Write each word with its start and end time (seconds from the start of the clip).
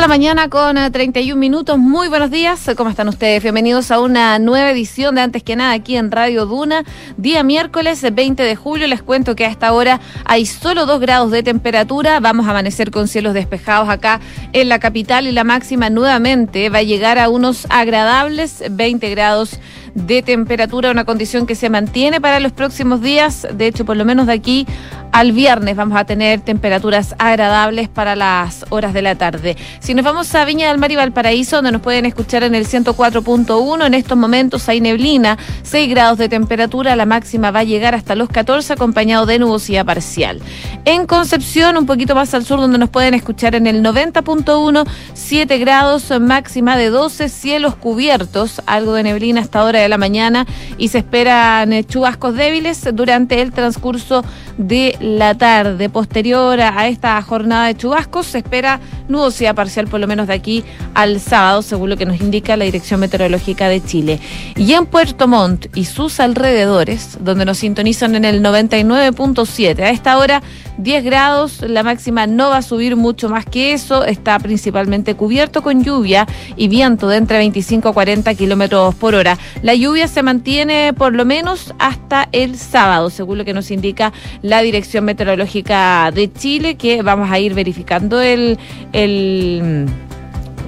la 0.00 0.08
mañana 0.08 0.50
con 0.50 0.76
31 0.76 1.32
eh, 1.32 1.38
minutos. 1.38 1.78
Muy 1.78 2.08
buenos 2.08 2.30
días. 2.30 2.70
¿Cómo 2.76 2.90
están 2.90 3.08
ustedes? 3.08 3.42
Bienvenidos 3.42 3.90
a 3.90 3.98
una 3.98 4.38
nueva 4.38 4.70
edición 4.70 5.14
de 5.14 5.22
Antes 5.22 5.42
que 5.42 5.56
nada 5.56 5.72
aquí 5.72 5.96
en 5.96 6.10
Radio 6.10 6.44
Duna. 6.44 6.84
Día 7.16 7.42
miércoles 7.42 8.04
20 8.12 8.42
de 8.42 8.56
julio. 8.56 8.86
Les 8.88 9.00
cuento 9.00 9.34
que 9.34 9.46
a 9.46 9.48
esta 9.48 9.72
hora 9.72 10.00
hay 10.26 10.44
solo 10.44 10.84
2 10.84 11.00
grados 11.00 11.30
de 11.30 11.42
temperatura. 11.42 12.20
Vamos 12.20 12.46
a 12.46 12.50
amanecer 12.50 12.90
con 12.90 13.08
cielos 13.08 13.32
despejados 13.32 13.88
acá 13.88 14.20
en 14.52 14.68
la 14.68 14.80
capital 14.80 15.26
y 15.28 15.32
la 15.32 15.44
máxima 15.44 15.88
nuevamente 15.88 16.68
va 16.68 16.78
a 16.78 16.82
llegar 16.82 17.18
a 17.18 17.30
unos 17.30 17.66
agradables 17.70 18.64
20 18.70 19.08
grados 19.08 19.58
de 19.96 20.22
temperatura, 20.22 20.90
una 20.90 21.04
condición 21.04 21.46
que 21.46 21.54
se 21.54 21.70
mantiene 21.70 22.20
para 22.20 22.38
los 22.38 22.52
próximos 22.52 23.00
días. 23.00 23.46
De 23.52 23.66
hecho, 23.66 23.84
por 23.84 23.96
lo 23.96 24.04
menos 24.04 24.26
de 24.26 24.34
aquí 24.34 24.66
al 25.10 25.32
viernes 25.32 25.76
vamos 25.76 25.98
a 25.98 26.04
tener 26.04 26.40
temperaturas 26.40 27.14
agradables 27.18 27.88
para 27.88 28.14
las 28.14 28.66
horas 28.68 28.92
de 28.92 29.00
la 29.00 29.14
tarde. 29.14 29.56
Si 29.80 29.94
nos 29.94 30.04
vamos 30.04 30.34
a 30.34 30.44
Viña 30.44 30.68
del 30.68 30.76
Mar 30.76 30.92
y 30.92 30.96
Valparaíso, 30.96 31.56
donde 31.56 31.72
nos 31.72 31.80
pueden 31.80 32.04
escuchar 32.04 32.42
en 32.42 32.54
el 32.54 32.66
104.1, 32.66 33.86
en 33.86 33.94
estos 33.94 34.18
momentos 34.18 34.68
hay 34.68 34.82
neblina, 34.82 35.38
6 35.62 35.88
grados 35.88 36.18
de 36.18 36.28
temperatura, 36.28 36.94
la 36.96 37.06
máxima 37.06 37.50
va 37.50 37.60
a 37.60 37.64
llegar 37.64 37.94
hasta 37.94 38.14
los 38.14 38.28
14, 38.28 38.74
acompañado 38.74 39.24
de 39.24 39.38
nubosidad 39.38 39.86
parcial. 39.86 40.42
En 40.84 41.06
Concepción, 41.06 41.78
un 41.78 41.86
poquito 41.86 42.14
más 42.14 42.34
al 42.34 42.44
sur, 42.44 42.60
donde 42.60 42.76
nos 42.76 42.90
pueden 42.90 43.14
escuchar 43.14 43.54
en 43.54 43.66
el 43.66 43.82
90.1, 43.82 44.86
7 45.14 45.58
grados, 45.58 46.12
máxima 46.20 46.76
de 46.76 46.90
12, 46.90 47.30
cielos 47.30 47.74
cubiertos, 47.74 48.60
algo 48.66 48.92
de 48.92 49.04
neblina 49.04 49.40
hasta 49.40 49.60
ahora 49.60 49.85
la 49.88 49.98
mañana 49.98 50.46
y 50.78 50.88
se 50.88 50.98
esperan 50.98 51.72
eh, 51.72 51.84
chubascos 51.84 52.34
débiles 52.34 52.88
durante 52.92 53.40
el 53.42 53.52
transcurso 53.52 54.24
de 54.56 54.96
la 55.00 55.34
tarde. 55.34 55.88
Posterior 55.88 56.60
a 56.60 56.88
esta 56.88 57.20
jornada 57.22 57.66
de 57.66 57.76
chubascos 57.76 58.26
se 58.26 58.38
espera 58.38 58.80
nubosidad 59.08 59.54
parcial 59.54 59.88
por 59.88 60.00
lo 60.00 60.06
menos 60.06 60.26
de 60.26 60.34
aquí 60.34 60.64
al 60.94 61.20
sábado, 61.20 61.62
según 61.62 61.90
lo 61.90 61.96
que 61.96 62.06
nos 62.06 62.20
indica 62.20 62.56
la 62.56 62.64
Dirección 62.64 63.00
Meteorológica 63.00 63.68
de 63.68 63.82
Chile. 63.82 64.20
Y 64.56 64.72
en 64.72 64.86
Puerto 64.86 65.28
Montt 65.28 65.66
y 65.76 65.84
sus 65.84 66.20
alrededores, 66.20 67.18
donde 67.20 67.44
nos 67.44 67.58
sintonizan 67.58 68.14
en 68.14 68.24
el 68.24 68.42
99.7, 68.42 69.80
a 69.80 69.90
esta 69.90 70.18
hora 70.18 70.42
10 70.78 71.04
grados, 71.04 71.62
la 71.62 71.82
máxima 71.82 72.26
no 72.26 72.50
va 72.50 72.58
a 72.58 72.62
subir 72.62 72.96
mucho 72.96 73.28
más 73.28 73.46
que 73.46 73.72
eso, 73.72 74.04
está 74.04 74.38
principalmente 74.38 75.14
cubierto 75.14 75.62
con 75.62 75.82
lluvia 75.82 76.26
y 76.56 76.68
viento 76.68 77.08
de 77.08 77.16
entre 77.16 77.38
25 77.38 77.88
a 77.88 77.92
40 77.94 78.34
kilómetros 78.34 78.94
por 78.94 79.14
hora. 79.14 79.38
La 79.62 79.74
lluvia 79.74 80.06
se 80.06 80.22
mantiene 80.22 80.92
por 80.92 81.14
lo 81.14 81.24
menos 81.24 81.74
hasta 81.78 82.28
el 82.32 82.56
sábado, 82.56 83.08
según 83.08 83.38
lo 83.38 83.44
que 83.44 83.54
nos 83.54 83.70
indica 83.70 84.12
la 84.46 84.62
Dirección 84.62 85.04
Meteorológica 85.04 86.10
de 86.14 86.32
Chile, 86.32 86.76
que 86.76 87.02
vamos 87.02 87.30
a 87.30 87.38
ir 87.38 87.52
verificando 87.52 88.20
el, 88.20 88.58
el 88.92 89.86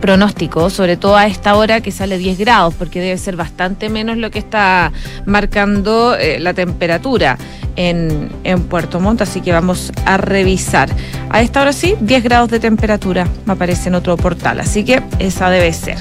pronóstico, 0.00 0.68
sobre 0.68 0.96
todo 0.96 1.16
a 1.16 1.26
esta 1.26 1.54
hora 1.54 1.80
que 1.80 1.92
sale 1.92 2.18
10 2.18 2.38
grados, 2.38 2.74
porque 2.74 3.00
debe 3.00 3.16
ser 3.18 3.36
bastante 3.36 3.88
menos 3.88 4.16
lo 4.16 4.30
que 4.30 4.40
está 4.40 4.92
marcando 5.26 6.16
eh, 6.16 6.40
la 6.40 6.54
temperatura 6.54 7.38
en, 7.76 8.30
en, 8.42 8.64
Puerto 8.64 8.98
Montt, 8.98 9.22
así 9.22 9.40
que 9.40 9.52
vamos 9.52 9.92
a 10.04 10.16
revisar. 10.16 10.88
A 11.30 11.40
esta 11.40 11.60
hora 11.60 11.72
sí, 11.72 11.94
10 12.00 12.24
grados 12.24 12.50
de 12.50 12.58
temperatura 12.58 13.28
me 13.46 13.52
aparece 13.52 13.90
en 13.90 13.94
otro 13.94 14.16
portal, 14.16 14.58
así 14.58 14.84
que 14.84 15.02
esa 15.20 15.50
debe 15.50 15.72
ser. 15.72 15.98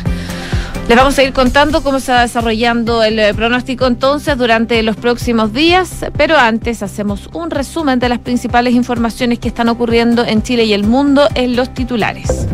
Les 0.87 0.95
vamos 0.95 1.19
a 1.19 1.23
ir 1.23 1.33
contando 1.33 1.83
cómo 1.83 1.99
se 1.99 2.13
va 2.13 2.21
desarrollando 2.21 3.03
el 3.03 3.19
eh, 3.19 3.33
pronóstico 3.33 3.87
entonces 3.87 4.37
durante 4.37 4.81
los 4.83 4.95
próximos 4.95 5.51
días, 5.51 6.05
pero 6.15 6.37
antes 6.37 6.81
hacemos 6.81 7.29
un 7.33 7.51
resumen 7.51 7.99
de 7.99 8.07
las 8.07 8.19
principales 8.19 8.73
informaciones 8.73 9.39
que 9.39 9.49
están 9.49 9.67
ocurriendo 9.67 10.23
en 10.23 10.43
Chile 10.43 10.63
y 10.63 10.71
el 10.71 10.85
mundo 10.85 11.27
en 11.35 11.57
los 11.57 11.73
titulares. 11.73 12.47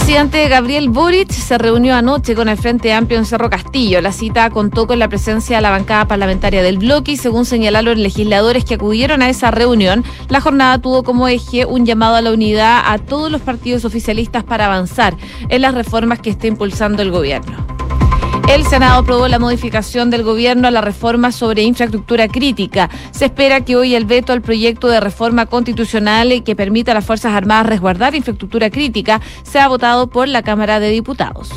Presidente 0.00 0.48
Gabriel 0.48 0.88
Boric 0.88 1.30
se 1.30 1.58
reunió 1.58 1.94
anoche 1.94 2.34
con 2.34 2.48
el 2.48 2.56
Frente 2.56 2.90
Amplio 2.94 3.18
en 3.18 3.26
Cerro 3.26 3.50
Castillo. 3.50 4.00
La 4.00 4.12
cita 4.12 4.48
contó 4.48 4.86
con 4.86 4.98
la 4.98 5.08
presencia 5.08 5.56
de 5.56 5.62
la 5.62 5.70
bancada 5.70 6.08
parlamentaria 6.08 6.62
del 6.62 6.78
bloque 6.78 7.12
y 7.12 7.16
según 7.18 7.44
señalaron 7.44 8.02
legisladores 8.02 8.64
que 8.64 8.74
acudieron 8.74 9.20
a 9.20 9.28
esa 9.28 9.50
reunión, 9.50 10.02
la 10.30 10.40
jornada 10.40 10.78
tuvo 10.78 11.02
como 11.02 11.28
eje 11.28 11.66
un 11.66 11.84
llamado 11.84 12.16
a 12.16 12.22
la 12.22 12.32
unidad 12.32 12.82
a 12.86 12.96
todos 12.96 13.30
los 13.30 13.42
partidos 13.42 13.84
oficialistas 13.84 14.42
para 14.42 14.66
avanzar 14.66 15.16
en 15.50 15.60
las 15.60 15.74
reformas 15.74 16.18
que 16.18 16.30
está 16.30 16.46
impulsando 16.46 17.02
el 17.02 17.10
gobierno. 17.10 17.69
El 18.50 18.66
Senado 18.66 19.02
aprobó 19.02 19.28
la 19.28 19.38
modificación 19.38 20.10
del 20.10 20.24
gobierno 20.24 20.66
a 20.66 20.72
la 20.72 20.80
reforma 20.80 21.30
sobre 21.30 21.62
infraestructura 21.62 22.26
crítica. 22.26 22.90
Se 23.12 23.26
espera 23.26 23.60
que 23.60 23.76
hoy 23.76 23.94
el 23.94 24.06
veto 24.06 24.32
al 24.32 24.42
proyecto 24.42 24.88
de 24.88 24.98
reforma 24.98 25.46
constitucional 25.46 26.42
que 26.42 26.56
permita 26.56 26.90
a 26.90 26.94
las 26.96 27.04
Fuerzas 27.04 27.32
Armadas 27.32 27.66
resguardar 27.66 28.16
infraestructura 28.16 28.68
crítica 28.68 29.20
sea 29.44 29.68
votado 29.68 30.08
por 30.08 30.26
la 30.26 30.42
Cámara 30.42 30.80
de 30.80 30.90
Diputados. 30.90 31.48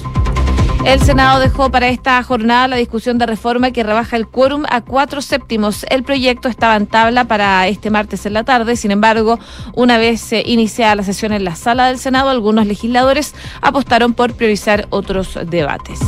El 0.86 1.02
Senado 1.02 1.40
dejó 1.40 1.72
para 1.72 1.88
esta 1.88 2.22
jornada 2.22 2.68
la 2.68 2.76
discusión 2.76 3.18
de 3.18 3.26
reforma 3.26 3.72
que 3.72 3.82
rebaja 3.82 4.16
el 4.16 4.28
quórum 4.28 4.64
a 4.70 4.82
cuatro 4.82 5.24
séptimos. 5.24 5.88
El 5.90 6.04
proyecto 6.04 6.48
estaba 6.48 6.76
en 6.76 6.86
tabla 6.86 7.26
para 7.26 7.68
este 7.68 7.90
martes 7.90 8.28
en 8.28 8.34
la 8.34 8.44
tarde. 8.44 8.76
Sin 8.76 8.92
embargo, 8.92 9.40
una 9.74 9.98
vez 9.98 10.32
iniciada 10.46 10.94
la 10.94 11.04
sesión 11.04 11.34
en 11.34 11.44
la 11.44 11.56
sala 11.56 11.88
del 11.88 11.98
Senado, 11.98 12.30
algunos 12.30 12.68
legisladores 12.68 13.34
apostaron 13.62 14.14
por 14.14 14.36
priorizar 14.36 14.86
otros 14.92 15.40
debates. 15.48 16.00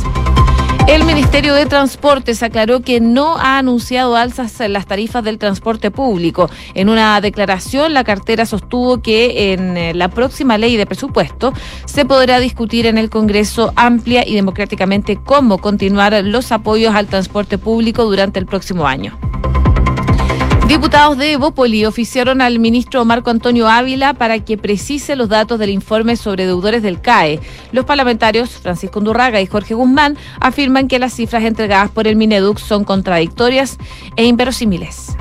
El 0.88 1.04
Ministerio 1.04 1.54
de 1.54 1.66
Transportes 1.66 2.44
aclaró 2.44 2.80
que 2.80 3.00
no 3.00 3.36
ha 3.38 3.58
anunciado 3.58 4.14
alzas 4.14 4.60
en 4.60 4.72
las 4.72 4.86
tarifas 4.86 5.24
del 5.24 5.36
transporte 5.36 5.90
público. 5.90 6.48
En 6.74 6.88
una 6.88 7.20
declaración, 7.20 7.92
la 7.92 8.04
cartera 8.04 8.46
sostuvo 8.46 9.02
que 9.02 9.52
en 9.52 9.76
eh, 9.76 9.94
la 9.94 10.08
próxima 10.08 10.58
ley 10.58 10.76
de 10.76 10.86
presupuesto 10.86 11.52
se 11.86 12.04
podrá 12.04 12.38
discutir 12.38 12.86
en 12.86 12.98
el 12.98 13.10
Congreso 13.10 13.72
amplia 13.74 14.26
y 14.26 14.36
democráticamente 14.36 15.16
cómo 15.16 15.58
continuar 15.58 16.14
los 16.24 16.52
apoyos 16.52 16.94
al 16.94 17.08
transporte 17.08 17.58
público 17.58 18.04
durante 18.04 18.38
el 18.38 18.46
próximo 18.46 18.86
año. 18.86 19.18
Diputados 20.66 21.16
de 21.16 21.32
Evópoli 21.32 21.86
oficiaron 21.86 22.40
al 22.40 22.58
ministro 22.58 23.04
Marco 23.04 23.30
Antonio 23.30 23.68
Ávila 23.68 24.14
para 24.14 24.40
que 24.40 24.58
precise 24.58 25.14
los 25.14 25.28
datos 25.28 25.60
del 25.60 25.70
informe 25.70 26.16
sobre 26.16 26.44
deudores 26.44 26.82
del 26.82 27.00
CAE. 27.00 27.38
Los 27.70 27.84
parlamentarios 27.84 28.50
Francisco 28.50 28.98
Undurraga 28.98 29.40
y 29.40 29.46
Jorge 29.46 29.74
Guzmán 29.74 30.16
afirman 30.40 30.88
que 30.88 30.98
las 30.98 31.14
cifras 31.14 31.44
entregadas 31.44 31.92
por 31.92 32.08
el 32.08 32.16
Mineduc 32.16 32.58
son 32.58 32.82
contradictorias 32.82 33.78
e 34.16 34.24
inverosímiles. 34.24 35.16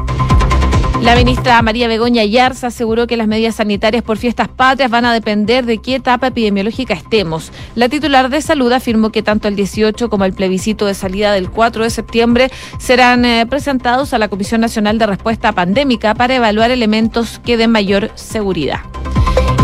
La 1.01 1.15
ministra 1.15 1.61
María 1.61 1.87
Begoña 1.87 2.23
Yarza 2.23 2.67
aseguró 2.67 3.05
que 3.05 3.17
las 3.17 3.27
medidas 3.27 3.55
sanitarias 3.55 4.01
por 4.01 4.17
fiestas 4.17 4.47
patrias 4.47 4.89
van 4.89 5.05
a 5.05 5.13
depender 5.13 5.65
de 5.65 5.77
qué 5.77 5.95
etapa 5.95 6.27
epidemiológica 6.27 6.93
estemos. 6.93 7.51
La 7.75 7.89
titular 7.89 8.29
de 8.29 8.41
salud 8.41 8.71
afirmó 8.71 9.11
que 9.11 9.21
tanto 9.21 9.47
el 9.47 9.55
18 9.55 10.09
como 10.09 10.25
el 10.25 10.33
plebiscito 10.33 10.85
de 10.85 10.93
salida 10.93 11.33
del 11.33 11.51
4 11.51 11.83
de 11.83 11.89
septiembre 11.89 12.51
serán 12.79 13.25
eh, 13.25 13.45
presentados 13.45 14.13
a 14.13 14.17
la 14.17 14.29
Comisión 14.29 14.61
Nacional 14.61 14.97
de 14.97 15.05
Respuesta 15.05 15.51
Pandémica 15.51 16.15
para 16.15 16.35
evaluar 16.35 16.71
elementos 16.71 17.39
que 17.39 17.57
den 17.57 17.71
mayor 17.71 18.09
seguridad. 18.15 18.79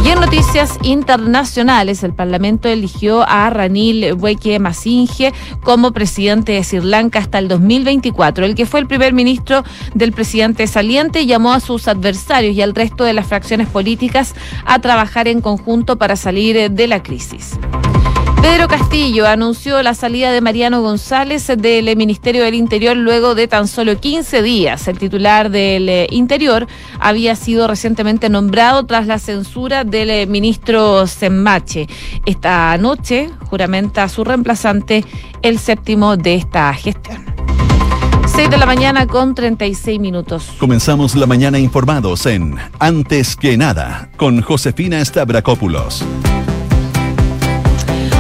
Y 0.04 0.10
en 0.10 0.20
noticias 0.20 0.80
internacionales, 0.82 2.04
el 2.04 2.14
Parlamento 2.14 2.68
eligió 2.68 3.24
a 3.28 3.50
Ranil 3.52 4.14
Wickremesinghe 4.14 5.32
como 5.64 5.92
presidente 5.92 6.54
de 6.54 6.64
Sri 6.64 6.82
Lanka 6.82 7.20
hasta 7.20 7.38
el 7.38 7.48
2024. 7.48 8.46
El 8.46 8.56
que 8.56 8.66
fue 8.66 8.80
el 8.80 8.88
primer 8.88 9.14
ministro 9.14 9.64
del 9.94 10.12
presidente 10.12 10.66
saliente 10.66 11.28
llamó 11.28 11.54
a 11.54 11.60
sus 11.60 11.88
adversarios 11.88 12.56
y 12.56 12.64
al 12.64 12.74
resto 12.74 13.04
de 13.04 13.14
las 13.14 13.28
fracciones 13.28 13.68
políticas 13.68 14.34
a 14.66 14.80
trabajar 14.80 15.28
en 15.28 15.40
conjunto 15.40 15.98
para 15.98 16.16
salir 16.16 16.72
de 16.72 16.88
la 16.88 17.04
crisis. 17.04 17.60
Pedro 18.42 18.68
Castillo 18.68 19.28
anunció 19.28 19.84
la 19.84 19.94
salida 19.94 20.32
de 20.32 20.42
Mariano 20.42 20.82
González 20.82 21.46
del 21.46 21.96
Ministerio 21.96 22.44
del 22.44 22.56
Interior 22.56 22.98
luego 22.98 23.36
de 23.36 23.48
tan 23.48 23.68
solo 23.68 24.00
15 24.00 24.42
días. 24.42 24.88
El 24.88 24.98
titular 24.98 25.52
del 25.52 25.88
eh, 25.88 26.08
Interior 26.10 26.66
había 27.00 27.36
sido 27.36 27.68
recientemente 27.68 28.30
nombrado 28.30 28.84
tras 28.88 29.06
la 29.06 29.20
censura 29.20 29.84
del 29.84 30.10
eh, 30.10 30.26
ministro 30.26 31.06
Semmache. 31.06 31.88
Esta 32.26 32.76
noche 32.80 33.30
juramenta 33.48 34.04
a 34.04 34.10
su 34.10 34.24
reemplazante 34.24 35.06
el 35.44 35.60
séptimo 35.60 36.18
de 36.18 36.36
esta 36.36 36.74
gestión. 36.74 37.24
6 38.26 38.50
de 38.50 38.58
la 38.58 38.66
mañana 38.66 39.06
con 39.06 39.36
36 39.36 40.00
minutos. 40.00 40.52
Comenzamos 40.58 41.16
la 41.16 41.28
mañana 41.28 41.60
informados 41.60 42.26
en 42.26 42.56
Antes 42.80 43.36
que 43.36 43.56
nada 43.56 44.10
con 44.18 44.42
Josefina 44.42 45.04
Stavrakopoulos. 45.04 46.04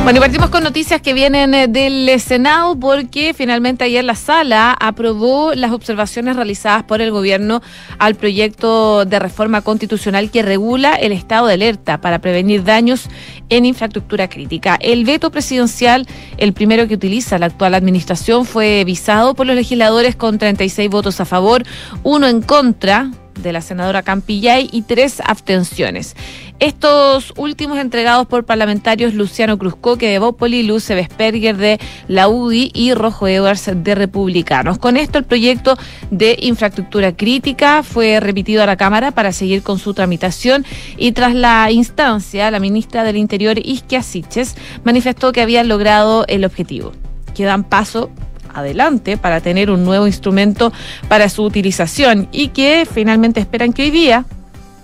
Bueno, 0.03 0.18
y 0.18 0.21
partimos 0.21 0.50
con 0.50 0.63
noticias 0.63 1.00
que 1.00 1.13
vienen 1.13 1.53
eh, 1.53 1.68
del 1.68 2.19
Senado 2.19 2.75
porque 2.75 3.36
finalmente 3.36 3.83
ayer 3.83 4.03
la 4.03 4.15
sala 4.15 4.75
aprobó 4.80 5.53
las 5.53 5.71
observaciones 5.71 6.36
realizadas 6.36 6.83
por 6.83 7.01
el 7.01 7.12
gobierno 7.12 7.62
al 8.00 8.15
proyecto 8.15 9.06
de 9.06 9.19
reforma 9.19 9.62
constitucional 9.62 10.31
que 10.31 10.42
regula 10.42 10.95
el 10.95 11.12
estado 11.12 11.45
de 11.45 11.53
alerta 11.53 12.01
para 12.01 12.19
prevenir 12.19 12.63
daños 12.63 13.09
en 13.50 13.65
infraestructura 13.65 14.27
crítica. 14.27 14.75
El 14.81 15.06
veto 15.06 15.30
presidencial, 15.30 16.07
el 16.38 16.51
primero 16.53 16.88
que 16.88 16.95
utiliza 16.95 17.38
la 17.38 17.45
actual 17.45 17.75
administración, 17.75 18.45
fue 18.45 18.83
visado 18.83 19.36
por 19.36 19.45
los 19.45 19.56
legisladores 19.56 20.15
con 20.15 20.39
36 20.39 20.89
votos 20.89 21.21
a 21.21 21.25
favor, 21.25 21.63
uno 22.01 22.27
en 22.27 22.42
contra 22.42 23.12
de 23.36 23.54
la 23.54 23.62
senadora 23.62 24.04
Campillay 24.04 24.69
y 24.72 24.83
tres 24.83 25.22
abstenciones. 25.25 26.16
Estos 26.60 27.33
últimos 27.38 27.80
entregados 27.80 28.28
por 28.28 28.45
parlamentarios 28.45 29.16
Luciano 29.16 29.57
Cruzcoque 29.57 30.10
de 30.10 30.19
Bópoli, 30.19 30.62
Luce 30.62 30.94
Vesperger 30.94 31.57
de 31.57 31.80
la 32.07 32.28
UDI 32.28 32.72
y 32.75 32.94
Rojo 32.94 33.28
Edwards 33.28 33.72
de 33.74 33.95
Republicanos. 33.95 34.78
Con 34.78 34.95
esto 34.95 35.18
el 35.18 35.24
proyecto 35.24 35.75
de 36.12 36.38
infraestructura 36.39 37.16
crítica 37.16 37.81
fue 37.81 38.19
remitido 38.19 38.62
a 38.62 38.68
la 38.68 38.78
Cámara 38.78 39.12
para 39.12 39.31
seguir 39.31 39.63
con 39.63 39.80
su 39.80 39.95
tramitación 39.95 40.66
y 40.98 41.13
tras 41.13 41.34
la 41.34 41.72
instancia, 41.72 42.51
la 42.51 42.60
ministra 42.60 43.04
del 43.04 43.18
Interior, 43.18 43.57
Isquia 43.57 44.04
Siches, 44.04 44.56
manifestó 44.84 45.31
que 45.31 45.42
habían 45.42 45.68
logrado 45.68 46.25
el 46.27 46.45
objetivo. 46.45 46.92
Quedan 47.34 47.63
paso 47.63 48.12
adelante 48.53 49.18
para 49.18 49.42
tener 49.42 49.69
un 49.71 49.83
nuevo 49.83 50.07
instrumento 50.07 50.71
para 51.07 51.30
su 51.30 51.44
utilización 51.44 52.27
y 52.31 52.50
que 52.50 52.88
finalmente 52.92 53.39
esperan 53.39 53.74
que 53.74 53.83
hoy 53.83 53.92
día 53.92 54.25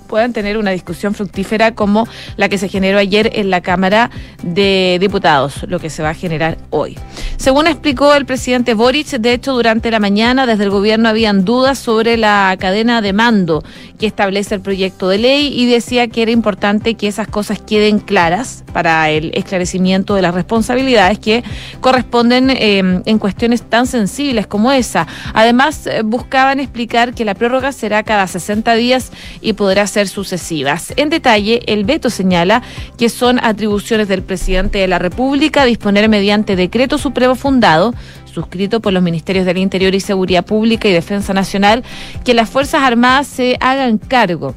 puedan 0.07 0.33
tener 0.33 0.57
una 0.57 0.71
discusión 0.71 1.13
fructífera 1.13 1.73
como 1.75 2.07
la 2.37 2.49
que 2.49 2.57
se 2.57 2.69
generó 2.69 2.97
ayer 2.97 3.31
en 3.33 3.49
la 3.49 3.61
Cámara 3.61 4.09
de 4.43 4.97
Diputados, 4.99 5.63
lo 5.67 5.79
que 5.79 5.89
se 5.89 6.03
va 6.03 6.09
a 6.09 6.13
generar 6.13 6.57
hoy. 6.69 6.97
Según 7.37 7.67
explicó 7.67 8.13
el 8.13 8.25
presidente 8.25 8.73
Boric, 8.73 9.07
de 9.07 9.33
hecho, 9.33 9.53
durante 9.53 9.91
la 9.91 9.99
mañana 9.99 10.45
desde 10.45 10.63
el 10.63 10.69
gobierno 10.69 11.09
habían 11.09 11.45
dudas 11.45 11.79
sobre 11.79 12.17
la 12.17 12.55
cadena 12.59 13.01
de 13.01 13.13
mando 13.13 13.63
que 13.99 14.05
establece 14.05 14.55
el 14.55 14.61
proyecto 14.61 15.09
de 15.09 15.17
ley 15.17 15.51
y 15.53 15.65
decía 15.65 16.07
que 16.07 16.21
era 16.21 16.31
importante 16.31 16.95
que 16.95 17.07
esas 17.07 17.27
cosas 17.27 17.59
queden 17.59 17.99
claras 17.99 18.63
para 18.73 19.09
el 19.09 19.31
esclarecimiento 19.33 20.13
de 20.13 20.21
las 20.21 20.35
responsabilidades 20.35 21.17
que 21.17 21.43
corresponden 21.81 22.51
eh, 22.51 23.01
en 23.03 23.19
cuestiones 23.19 23.63
tan 23.63 23.87
sensibles 23.87 24.45
como 24.45 24.71
esa. 24.71 25.07
Además, 25.33 25.87
eh, 25.87 26.03
buscaban 26.03 26.59
explicar 26.59 27.15
que 27.15 27.25
la 27.25 27.33
prórroga 27.33 27.71
será 27.71 28.03
cada 28.03 28.27
60 28.27 28.75
días 28.75 29.11
y 29.41 29.53
podrá 29.53 29.87
ser 29.87 29.96
sucesivas. 30.05 30.93
En 30.95 31.09
detalle, 31.09 31.61
el 31.65 31.83
veto 31.83 32.11
señala 32.11 32.61
que 32.99 33.09
son 33.09 33.39
atribuciones 33.43 34.07
del 34.07 34.21
presidente 34.21 34.77
de 34.77 34.87
la 34.87 34.99
República 34.99 35.65
disponer 35.65 36.07
mediante 36.09 36.55
decreto 36.55 36.99
supremo 36.99 37.33
fundado 37.33 37.95
suscrito 38.31 38.81
por 38.81 38.93
los 38.93 39.01
Ministerios 39.01 39.47
del 39.47 39.57
Interior 39.57 39.95
y 39.95 39.99
Seguridad 39.99 40.45
Pública 40.45 40.87
y 40.87 40.91
Defensa 40.91 41.33
Nacional, 41.33 41.83
que 42.23 42.35
las 42.35 42.47
Fuerzas 42.47 42.83
Armadas 42.83 43.25
se 43.25 43.57
hagan 43.59 43.97
cargo 43.97 44.53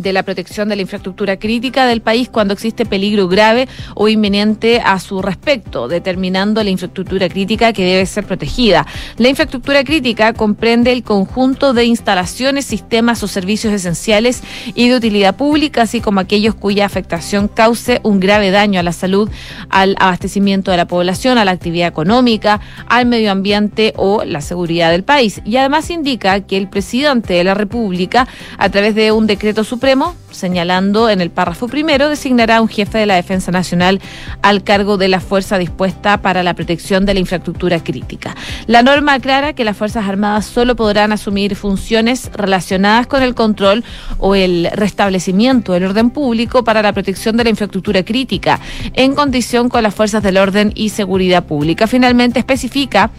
de 0.00 0.12
la 0.12 0.22
protección 0.22 0.68
de 0.68 0.76
la 0.76 0.82
infraestructura 0.82 1.38
crítica 1.38 1.86
del 1.86 2.00
país 2.00 2.28
cuando 2.28 2.54
existe 2.54 2.86
peligro 2.86 3.28
grave 3.28 3.68
o 3.94 4.08
inminente 4.08 4.80
a 4.80 4.98
su 5.00 5.20
respecto, 5.22 5.88
determinando 5.88 6.62
la 6.62 6.70
infraestructura 6.70 7.28
crítica 7.28 7.72
que 7.72 7.84
debe 7.84 8.06
ser 8.06 8.24
protegida. 8.24 8.86
La 9.16 9.28
infraestructura 9.28 9.84
crítica 9.84 10.32
comprende 10.32 10.92
el 10.92 11.02
conjunto 11.02 11.74
de 11.74 11.84
instalaciones, 11.84 12.64
sistemas 12.64 13.22
o 13.22 13.28
servicios 13.28 13.72
esenciales 13.72 14.42
y 14.74 14.88
de 14.88 14.96
utilidad 14.96 15.36
pública, 15.36 15.82
así 15.82 16.00
como 16.00 16.20
aquellos 16.20 16.54
cuya 16.54 16.86
afectación 16.86 17.48
cause 17.48 18.00
un 18.04 18.20
grave 18.20 18.50
daño 18.50 18.80
a 18.80 18.82
la 18.82 18.92
salud, 18.92 19.30
al 19.70 19.96
abastecimiento 19.98 20.70
de 20.70 20.76
la 20.76 20.86
población, 20.86 21.38
a 21.38 21.44
la 21.44 21.50
actividad 21.50 21.88
económica, 21.88 22.60
al 22.86 23.06
medio 23.06 23.32
ambiente 23.32 23.92
o 23.96 24.24
la 24.24 24.40
seguridad 24.40 24.90
del 24.90 25.04
país. 25.04 25.40
Y 25.44 25.56
además 25.56 25.90
indica 25.90 26.40
que 26.40 26.56
el 26.56 26.68
presidente 26.68 27.34
de 27.34 27.44
la 27.44 27.54
República, 27.54 28.28
a 28.58 28.68
través 28.68 28.94
de 28.94 29.12
un 29.12 29.26
decreto 29.26 29.64
supremo, 29.64 29.87
Supremo 29.88 30.14
señalando 30.38 31.10
en 31.10 31.20
el 31.20 31.30
párrafo 31.30 31.68
primero, 31.68 32.08
designará 32.08 32.62
un 32.62 32.68
jefe 32.68 32.98
de 32.98 33.06
la 33.06 33.16
Defensa 33.16 33.50
Nacional 33.50 34.00
al 34.40 34.62
cargo 34.62 34.96
de 34.96 35.08
la 35.08 35.20
fuerza 35.20 35.58
dispuesta 35.58 36.22
para 36.22 36.42
la 36.42 36.54
protección 36.54 37.04
de 37.04 37.14
la 37.14 37.20
infraestructura 37.20 37.82
crítica. 37.82 38.34
La 38.66 38.82
norma 38.82 39.14
aclara 39.14 39.52
que 39.52 39.64
las 39.64 39.76
Fuerzas 39.76 40.08
Armadas 40.08 40.46
solo 40.46 40.76
podrán 40.76 41.12
asumir 41.12 41.56
funciones 41.56 42.30
relacionadas 42.32 43.06
con 43.06 43.22
el 43.22 43.34
control 43.34 43.84
o 44.18 44.34
el 44.34 44.68
restablecimiento 44.72 45.72
del 45.72 45.84
orden 45.84 46.10
público 46.10 46.64
para 46.64 46.82
la 46.82 46.92
protección 46.92 47.36
de 47.36 47.44
la 47.44 47.50
infraestructura 47.50 48.04
crítica, 48.04 48.60
en 48.94 49.14
condición 49.14 49.68
con 49.68 49.82
las 49.82 49.94
fuerzas 49.94 50.22
del 50.22 50.36
orden 50.36 50.72
y 50.74 50.90
seguridad 50.90 51.44
pública. 51.44 51.86
Finalmente 51.86 52.38
especifica 52.38 53.10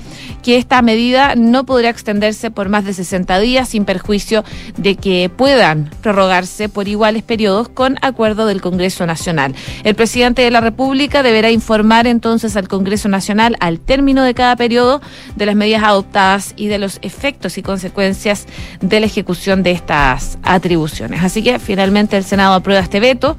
que 0.44 0.58
esta 0.58 0.82
medida 0.82 1.36
no 1.36 1.66
podrá 1.66 1.90
extenderse 1.90 2.52
por 2.52 2.70
más 2.70 2.86
de 2.86 2.94
60 2.94 3.40
días 3.40 3.70
sin 3.70 3.86
perjuicio 3.86 4.44
de 4.78 4.96
que 4.96 5.30
puedan 5.36 5.90
prorrogarse 6.02 6.70
por 6.70 6.88
periodos 7.24 7.70
con 7.70 7.98
acuerdo 8.02 8.46
del 8.46 8.62
Congreso 8.62 9.06
Nacional. 9.06 9.56
El 9.84 9.96
presidente 9.96 10.42
de 10.42 10.52
la 10.52 10.62
República 10.62 11.24
deberá 11.24 11.52
informar 11.52 12.08
entonces 12.08 12.56
al 12.56 12.68
Congreso 12.68 13.10
Nacional 13.10 13.56
al 13.60 13.80
término 13.80 14.24
de 14.24 14.34
cada 14.34 14.56
periodo 14.56 15.02
de 15.36 15.46
las 15.46 15.56
medidas 15.56 15.84
adoptadas 15.84 16.54
y 16.56 16.68
de 16.68 16.78
los 16.78 17.00
efectos 17.02 17.58
y 17.58 17.62
consecuencias 17.62 18.48
de 18.82 19.00
la 19.00 19.06
ejecución 19.06 19.64
de 19.64 19.72
estas 19.72 20.38
atribuciones. 20.44 21.24
Así 21.24 21.44
que 21.44 21.60
finalmente 21.60 22.18
el 22.18 22.24
Senado 22.24 22.54
aprueba 22.54 22.82
este 22.82 23.00
veto. 23.00 23.38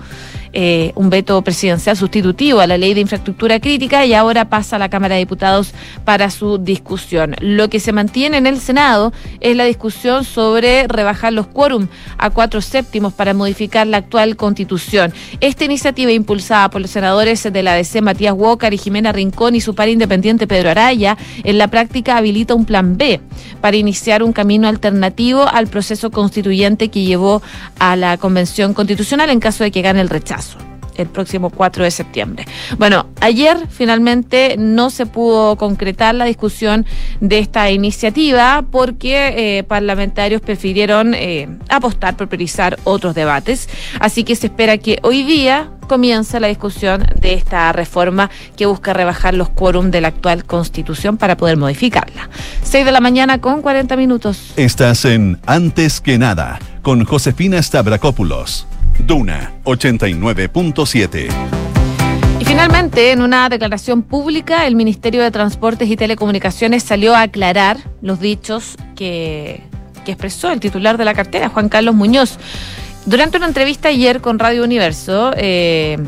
Eh, 0.52 0.90
un 0.96 1.10
veto 1.10 1.40
presidencial 1.42 1.96
sustitutivo 1.96 2.58
a 2.58 2.66
la 2.66 2.76
ley 2.76 2.92
de 2.92 3.00
infraestructura 3.00 3.60
crítica 3.60 4.04
y 4.04 4.14
ahora 4.14 4.48
pasa 4.48 4.76
a 4.76 4.78
la 4.80 4.88
Cámara 4.88 5.14
de 5.14 5.20
Diputados 5.20 5.72
para 6.04 6.28
su 6.28 6.58
discusión. 6.58 7.36
Lo 7.40 7.70
que 7.70 7.78
se 7.78 7.92
mantiene 7.92 8.38
en 8.38 8.48
el 8.48 8.58
Senado 8.58 9.12
es 9.38 9.56
la 9.56 9.64
discusión 9.64 10.24
sobre 10.24 10.88
rebajar 10.88 11.32
los 11.32 11.46
quórum 11.46 11.86
a 12.18 12.30
cuatro 12.30 12.60
séptimos 12.62 13.12
para 13.12 13.32
modificar 13.32 13.86
la 13.86 13.98
actual 13.98 14.34
constitución. 14.34 15.12
Esta 15.40 15.64
iniciativa 15.64 16.10
impulsada 16.10 16.68
por 16.68 16.80
los 16.80 16.90
senadores 16.90 17.44
de 17.44 17.62
la 17.62 17.74
DC 17.74 18.02
Matías 18.02 18.34
Walker 18.36 18.74
y 18.74 18.78
Jimena 18.78 19.12
Rincón 19.12 19.54
y 19.54 19.60
su 19.60 19.76
par 19.76 19.88
independiente 19.88 20.48
Pedro 20.48 20.70
Araya, 20.70 21.16
en 21.44 21.58
la 21.58 21.68
práctica 21.68 22.16
habilita 22.16 22.56
un 22.56 22.64
plan 22.64 22.96
B 22.96 23.20
para 23.60 23.76
iniciar 23.76 24.24
un 24.24 24.32
camino 24.32 24.66
alternativo 24.66 25.46
al 25.46 25.68
proceso 25.68 26.10
constituyente 26.10 26.88
que 26.88 27.04
llevó 27.04 27.40
a 27.78 27.94
la 27.94 28.16
Convención 28.16 28.74
Constitucional 28.74 29.30
en 29.30 29.38
caso 29.38 29.62
de 29.62 29.70
que 29.70 29.82
gane 29.82 30.00
el 30.00 30.08
rechazo 30.08 30.39
el 31.00 31.08
próximo 31.08 31.50
4 31.50 31.84
de 31.84 31.90
septiembre. 31.90 32.46
Bueno, 32.78 33.06
ayer 33.20 33.56
finalmente 33.68 34.56
no 34.58 34.90
se 34.90 35.06
pudo 35.06 35.56
concretar 35.56 36.14
la 36.14 36.24
discusión 36.24 36.86
de 37.20 37.38
esta 37.38 37.70
iniciativa 37.70 38.64
porque 38.70 39.58
eh, 39.58 39.62
parlamentarios 39.64 40.40
prefirieron 40.40 41.14
eh, 41.14 41.48
apostar 41.68 42.16
por 42.16 42.28
priorizar 42.28 42.78
otros 42.84 43.14
debates. 43.14 43.68
Así 43.98 44.24
que 44.24 44.36
se 44.36 44.48
espera 44.48 44.78
que 44.78 44.98
hoy 45.02 45.22
día 45.22 45.70
comience 45.88 46.38
la 46.38 46.46
discusión 46.46 47.04
de 47.20 47.34
esta 47.34 47.72
reforma 47.72 48.30
que 48.56 48.66
busca 48.66 48.92
rebajar 48.92 49.34
los 49.34 49.48
quórum 49.48 49.90
de 49.90 50.00
la 50.00 50.08
actual 50.08 50.44
constitución 50.44 51.16
para 51.16 51.36
poder 51.36 51.56
modificarla. 51.56 52.30
6 52.62 52.84
de 52.84 52.92
la 52.92 53.00
mañana 53.00 53.38
con 53.38 53.60
40 53.60 53.96
minutos. 53.96 54.52
Estás 54.56 55.04
en 55.04 55.40
Antes 55.46 56.00
que 56.00 56.16
nada 56.16 56.60
con 56.82 57.04
Josefina 57.04 57.60
Stavrakopoulos. 57.60 58.66
Duna 59.06 59.52
89.7. 59.64 61.28
Y 62.38 62.44
finalmente, 62.44 63.12
en 63.12 63.22
una 63.22 63.48
declaración 63.48 64.02
pública, 64.02 64.66
el 64.66 64.74
Ministerio 64.74 65.22
de 65.22 65.30
Transportes 65.30 65.88
y 65.88 65.96
Telecomunicaciones 65.96 66.82
salió 66.82 67.14
a 67.14 67.22
aclarar 67.22 67.78
los 68.02 68.20
dichos 68.20 68.76
que, 68.96 69.62
expresó 70.06 70.50
el 70.50 70.58
titular 70.58 70.98
de 70.98 71.04
la 71.04 71.14
cartera, 71.14 71.48
Juan 71.50 71.68
Carlos 71.68 71.94
Muñoz. 71.94 72.36
Durante 73.06 73.36
una 73.36 73.46
entrevista 73.46 73.90
ayer 73.90 74.20
con 74.20 74.40
Radio 74.40 74.64
Universo, 74.64 75.32
eh, 75.36 75.98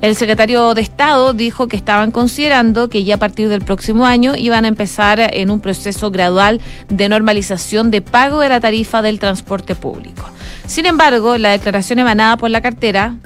el 0.00 0.16
secretario 0.16 0.72
de 0.72 0.80
Estado 0.80 1.34
dijo 1.34 1.68
que 1.68 1.76
estaban 1.76 2.12
considerando 2.12 2.88
que 2.88 3.04
ya 3.04 3.16
a 3.16 3.18
partir 3.18 3.50
del 3.50 3.60
próximo 3.60 4.06
año 4.06 4.34
iban 4.36 4.64
a 4.64 4.68
empezar 4.68 5.20
en 5.20 5.50
un 5.50 5.60
proceso 5.60 6.10
gradual 6.10 6.62
de 6.88 7.10
normalización 7.10 7.90
de 7.90 8.00
pago 8.00 8.40
de 8.40 8.48
la 8.48 8.60
tarifa 8.60 9.02
del 9.02 9.18
transporte 9.18 9.74
público. 9.74 10.30
Sin 10.70 10.86
embargo, 10.86 11.36
la 11.36 11.50
declaración 11.50 11.98
emanada 11.98 12.36
por 12.36 12.48
la 12.48 12.60
cartera 12.60 13.16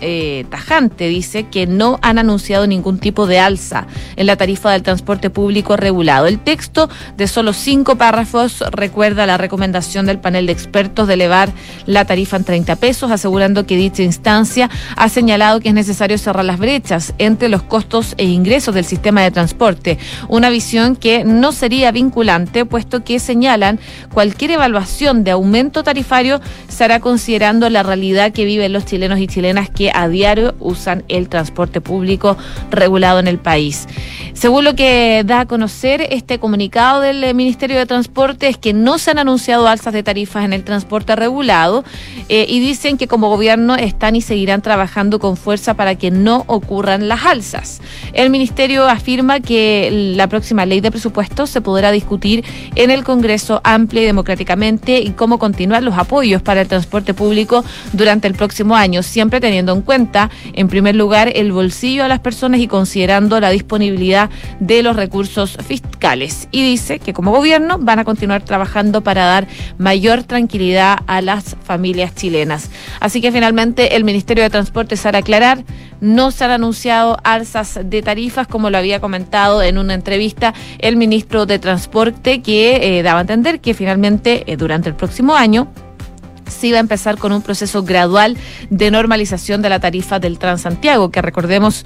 eh, 0.00 0.44
tajante 0.50 1.08
dice 1.08 1.44
que 1.44 1.66
no 1.66 1.98
han 2.02 2.18
anunciado 2.18 2.66
ningún 2.66 2.98
tipo 2.98 3.26
de 3.26 3.38
alza 3.38 3.86
en 4.16 4.26
la 4.26 4.36
tarifa 4.36 4.70
del 4.70 4.82
transporte 4.82 5.30
público 5.30 5.76
regulado. 5.76 6.26
El 6.26 6.38
texto 6.38 6.88
de 7.16 7.26
solo 7.26 7.52
cinco 7.52 7.96
párrafos 7.96 8.62
recuerda 8.70 9.26
la 9.26 9.38
recomendación 9.38 10.06
del 10.06 10.18
panel 10.18 10.46
de 10.46 10.52
expertos 10.52 11.08
de 11.08 11.14
elevar 11.14 11.50
la 11.86 12.04
tarifa 12.04 12.36
en 12.36 12.44
30 12.44 12.76
pesos, 12.76 13.10
asegurando 13.10 13.66
que 13.66 13.76
dicha 13.76 14.02
instancia 14.02 14.68
ha 14.96 15.08
señalado 15.08 15.60
que 15.60 15.68
es 15.68 15.74
necesario 15.74 16.18
cerrar 16.18 16.44
las 16.44 16.58
brechas 16.58 17.14
entre 17.18 17.48
los 17.48 17.62
costos 17.62 18.14
e 18.18 18.24
ingresos 18.24 18.74
del 18.74 18.84
sistema 18.84 19.22
de 19.22 19.30
transporte, 19.30 19.98
una 20.28 20.50
visión 20.50 20.96
que 20.96 21.24
no 21.24 21.52
sería 21.52 21.90
vinculante, 21.90 22.64
puesto 22.64 23.04
que 23.04 23.18
señalan 23.18 23.78
cualquier 24.12 24.52
evaluación 24.52 25.24
de 25.24 25.30
aumento 25.30 25.82
tarifario 25.82 26.40
se 26.68 26.84
hará 26.84 27.00
considerando 27.00 27.68
la 27.70 27.82
realidad 27.82 28.32
que 28.32 28.44
viven 28.44 28.72
los 28.72 28.84
chilenos 28.84 29.18
y 29.18 29.26
chilenas 29.26 29.70
que 29.70 29.85
a 29.94 30.08
diario 30.08 30.54
usan 30.60 31.04
el 31.08 31.28
transporte 31.28 31.80
público 31.80 32.36
regulado 32.70 33.18
en 33.18 33.28
el 33.28 33.38
país. 33.38 33.86
Según 34.32 34.64
lo 34.64 34.74
que 34.74 35.22
da 35.24 35.40
a 35.40 35.46
conocer 35.46 36.06
este 36.10 36.38
comunicado 36.38 37.00
del 37.00 37.24
eh, 37.24 37.32
Ministerio 37.32 37.78
de 37.78 37.86
Transporte 37.86 38.48
es 38.48 38.58
que 38.58 38.74
no 38.74 38.98
se 38.98 39.10
han 39.10 39.18
anunciado 39.18 39.66
alzas 39.66 39.94
de 39.94 40.02
tarifas 40.02 40.44
en 40.44 40.52
el 40.52 40.62
transporte 40.62 41.16
regulado 41.16 41.84
eh, 42.28 42.46
y 42.48 42.60
dicen 42.60 42.98
que 42.98 43.08
como 43.08 43.30
gobierno 43.30 43.76
están 43.76 44.14
y 44.14 44.20
seguirán 44.20 44.60
trabajando 44.60 45.18
con 45.18 45.36
fuerza 45.36 45.74
para 45.74 45.94
que 45.94 46.10
no 46.10 46.44
ocurran 46.48 47.08
las 47.08 47.24
alzas. 47.24 47.80
El 48.12 48.30
Ministerio 48.30 48.86
afirma 48.88 49.40
que 49.40 49.90
la 50.16 50.26
próxima 50.26 50.66
ley 50.66 50.80
de 50.80 50.90
presupuestos 50.90 51.50
se 51.50 51.60
podrá 51.60 51.90
discutir 51.90 52.44
en 52.74 52.90
el 52.90 53.04
Congreso 53.04 53.60
amplia 53.64 54.02
y 54.02 54.06
democráticamente 54.06 55.00
y 55.00 55.10
cómo 55.10 55.38
continuar 55.38 55.82
los 55.82 55.96
apoyos 55.96 56.42
para 56.42 56.60
el 56.60 56.68
transporte 56.68 57.14
público 57.14 57.64
durante 57.92 58.28
el 58.28 58.34
próximo 58.34 58.76
año, 58.76 59.02
siempre 59.02 59.40
teniendo 59.40 59.72
en 59.72 59.75
cuenta, 59.82 60.30
en 60.52 60.68
primer 60.68 60.94
lugar, 60.94 61.32
el 61.34 61.52
bolsillo 61.52 62.04
a 62.04 62.08
las 62.08 62.20
personas 62.20 62.60
y 62.60 62.68
considerando 62.68 63.40
la 63.40 63.50
disponibilidad 63.50 64.30
de 64.60 64.82
los 64.82 64.96
recursos 64.96 65.56
fiscales. 65.66 66.48
Y 66.50 66.62
dice 66.62 66.98
que 66.98 67.12
como 67.12 67.32
gobierno 67.32 67.78
van 67.78 67.98
a 67.98 68.04
continuar 68.04 68.42
trabajando 68.42 69.02
para 69.02 69.24
dar 69.24 69.46
mayor 69.78 70.22
tranquilidad 70.22 70.98
a 71.06 71.20
las 71.20 71.56
familias 71.64 72.14
chilenas. 72.14 72.70
Así 73.00 73.20
que 73.20 73.32
finalmente 73.32 73.96
el 73.96 74.04
Ministerio 74.04 74.44
de 74.44 74.50
Transporte 74.50 74.96
sale 74.96 75.18
aclarar, 75.18 75.64
no 76.00 76.30
se 76.30 76.44
han 76.44 76.50
anunciado 76.50 77.16
alzas 77.24 77.78
de 77.82 78.02
tarifas, 78.02 78.46
como 78.46 78.70
lo 78.70 78.78
había 78.78 79.00
comentado 79.00 79.62
en 79.62 79.78
una 79.78 79.94
entrevista 79.94 80.54
el 80.78 80.96
ministro 80.96 81.46
de 81.46 81.58
Transporte, 81.58 82.42
que 82.42 82.98
eh, 82.98 83.02
daba 83.02 83.20
a 83.20 83.22
entender 83.22 83.60
que 83.60 83.74
finalmente 83.74 84.44
eh, 84.46 84.56
durante 84.56 84.88
el 84.88 84.94
próximo 84.94 85.34
año 85.34 85.68
sí 86.48 86.72
va 86.72 86.78
a 86.78 86.80
empezar 86.80 87.18
con 87.18 87.32
un 87.32 87.42
proceso 87.42 87.82
gradual 87.82 88.36
de 88.70 88.90
normalización 88.90 89.62
de 89.62 89.68
la 89.68 89.80
tarifa 89.80 90.18
del 90.18 90.38
Transantiago, 90.38 91.10
que 91.10 91.22
recordemos 91.22 91.84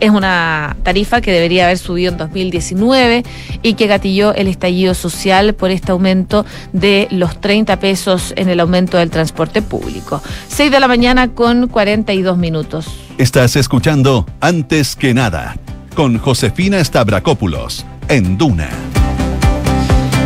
es 0.00 0.10
una 0.10 0.76
tarifa 0.82 1.20
que 1.20 1.32
debería 1.32 1.64
haber 1.64 1.78
subido 1.78 2.12
en 2.12 2.18
2019 2.18 3.22
y 3.62 3.74
que 3.74 3.86
gatilló 3.86 4.34
el 4.34 4.48
estallido 4.48 4.94
social 4.94 5.54
por 5.54 5.70
este 5.70 5.92
aumento 5.92 6.44
de 6.72 7.08
los 7.10 7.40
30 7.40 7.78
pesos 7.78 8.32
en 8.36 8.48
el 8.48 8.60
aumento 8.60 8.98
del 8.98 9.10
transporte 9.10 9.62
público. 9.62 10.22
6 10.48 10.70
de 10.70 10.80
la 10.80 10.88
mañana 10.88 11.28
con 11.28 11.68
42 11.68 12.36
minutos. 12.36 12.86
Estás 13.18 13.56
escuchando 13.56 14.26
Antes 14.40 14.96
que 14.96 15.14
nada 15.14 15.56
con 15.94 16.18
Josefina 16.18 16.82
Stavrakopoulos 16.82 17.84
en 18.08 18.38
Duna. 18.38 18.99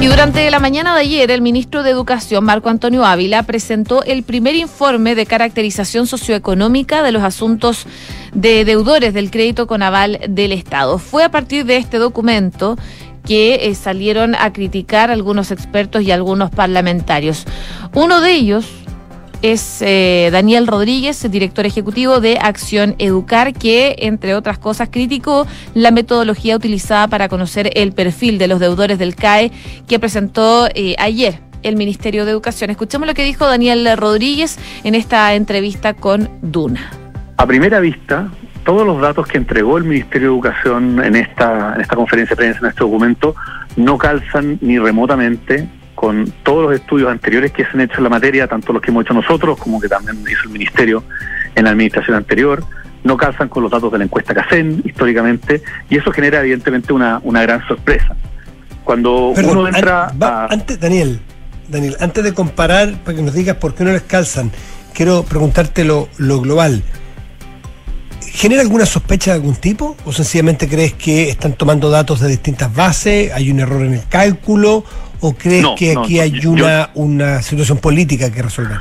Y 0.04 0.06
durante 0.06 0.50
la 0.50 0.61
mañana 0.61 0.94
de 0.94 1.00
ayer, 1.00 1.30
el 1.30 1.40
ministro 1.40 1.82
de 1.82 1.88
Educación, 1.88 2.44
Marco 2.44 2.68
Antonio 2.68 3.06
Ávila, 3.06 3.42
presentó 3.44 4.04
el 4.04 4.23
primer 4.23 4.54
informe 4.54 5.14
de 5.14 5.25
caracterización 5.25 6.06
socioeconómica 6.06 7.02
de 7.02 7.11
los 7.11 7.23
asuntos 7.23 7.87
de 8.34 8.66
deudores 8.66 9.14
del 9.14 9.30
crédito 9.30 9.66
con 9.66 9.82
aval 9.82 10.20
del 10.28 10.52
Estado. 10.52 10.99
Fue 10.99 11.25
a 11.25 11.30
partir 11.30 11.64
de 11.64 11.78
este 11.78 11.96
documento 11.96 12.76
que 13.26 13.54
eh, 13.62 13.75
salieron 13.75 14.34
a 14.34 14.52
criticar 14.52 15.11
algunos 15.11 15.50
expertos 15.50 16.02
y 16.02 16.11
algunos 16.11 16.50
parlamentarios. 16.50 17.46
Uno 17.94 18.20
de 18.20 18.32
ellos, 18.32 18.66
es 19.44 19.82
eh, 19.82 20.30
Daniel 20.32 20.66
Rodríguez, 20.66 21.30
director 21.30 21.66
ejecutivo 21.66 22.20
de 22.20 22.38
Acción 22.40 22.94
Educar, 22.98 23.52
que, 23.52 23.94
entre 23.98 24.34
otras 24.34 24.56
cosas, 24.56 24.88
criticó 24.90 25.46
la 25.74 25.90
metodología 25.90 26.56
utilizada 26.56 27.08
para 27.08 27.28
conocer 27.28 27.70
el 27.74 27.92
perfil 27.92 28.38
de 28.38 28.48
los 28.48 28.58
deudores 28.58 28.98
del 28.98 29.14
CAE 29.14 29.52
que 29.86 29.98
presentó 29.98 30.66
eh, 30.74 30.96
ayer 30.98 31.40
el 31.62 31.76
Ministerio 31.76 32.24
de 32.24 32.30
Educación. 32.30 32.70
Escuchemos 32.70 33.06
lo 33.06 33.12
que 33.12 33.22
dijo 33.22 33.46
Daniel 33.46 33.86
Rodríguez 33.98 34.58
en 34.82 34.94
esta 34.94 35.34
entrevista 35.34 35.92
con 35.92 36.30
Duna. 36.40 36.90
A 37.36 37.46
primera 37.46 37.80
vista, 37.80 38.30
todos 38.64 38.86
los 38.86 38.98
datos 38.98 39.26
que 39.26 39.36
entregó 39.36 39.76
el 39.76 39.84
Ministerio 39.84 40.28
de 40.28 40.34
Educación 40.36 41.04
en 41.04 41.16
esta, 41.16 41.74
en 41.74 41.82
esta 41.82 41.96
conferencia 41.96 42.34
de 42.34 42.42
prensa, 42.42 42.60
en 42.60 42.66
este 42.68 42.80
documento, 42.80 43.34
no 43.76 43.98
calzan 43.98 44.56
ni 44.62 44.78
remotamente 44.78 45.68
con 46.04 46.30
todos 46.42 46.64
los 46.64 46.75
estudios 46.75 47.11
anteriores 47.11 47.50
que 47.50 47.64
se 47.64 47.70
han 47.73 47.80
hecho 47.80 47.96
en 47.96 48.02
la 48.02 48.11
materia, 48.11 48.46
tanto 48.46 48.75
los 48.75 48.82
que 48.82 48.90
hemos 48.90 49.06
hecho 49.06 49.14
nosotros 49.14 49.56
como 49.56 49.80
que 49.80 49.88
también 49.88 50.23
hizo 50.30 50.42
el 50.44 50.50
Ministerio 50.50 51.02
en 51.54 51.64
la 51.64 51.70
administración 51.70 52.14
anterior, 52.14 52.62
no 53.04 53.16
calzan 53.16 53.49
con 53.49 53.62
los 53.62 53.73
datos 53.73 53.90
de 53.90 53.96
la 53.96 54.04
encuesta 54.04 54.34
CACEN 54.34 54.82
históricamente 54.84 55.62
y 55.88 55.96
eso 55.96 56.12
genera 56.12 56.40
evidentemente 56.40 56.92
una, 56.92 57.23
una 57.25 57.40
gran 57.40 57.66
sorpresa. 57.66 58.14
Cuando 58.84 59.28
uno 59.28 59.66
entra 59.66 60.12
Antes, 60.50 60.78
Daniel, 60.78 61.20
Daniel, 61.68 61.96
antes 61.99 62.23
de 62.23 62.34
comparar, 62.34 62.92
para 63.02 63.16
que 63.16 63.23
nos 63.23 63.32
digas 63.32 63.56
por 63.56 63.75
qué 63.75 63.84
no 63.84 63.92
les 63.92 64.02
calzan, 64.02 64.50
quiero 64.92 65.23
preguntarte 65.23 65.84
lo, 65.84 66.11
lo 66.18 66.42
global. 66.42 66.82
¿Genera 68.34 68.62
alguna 68.62 68.84
sospecha 68.84 69.30
de 69.30 69.36
algún 69.36 69.54
tipo? 69.54 69.96
¿O 70.04 70.12
sencillamente 70.12 70.68
crees 70.68 70.92
que 70.94 71.30
están 71.30 71.52
tomando 71.52 71.88
datos 71.88 72.18
de 72.18 72.28
distintas 72.28 72.74
bases? 72.74 73.32
¿Hay 73.32 73.48
un 73.48 73.60
error 73.60 73.82
en 73.82 73.94
el 73.94 74.08
cálculo? 74.08 74.84
¿O 75.20 75.34
crees 75.34 75.64
que 75.78 75.94
aquí 75.96 76.18
hay 76.18 76.44
una, 76.44 76.90
una 76.94 77.40
situación 77.42 77.78
política 77.78 78.32
que 78.32 78.42
resolver? 78.42 78.78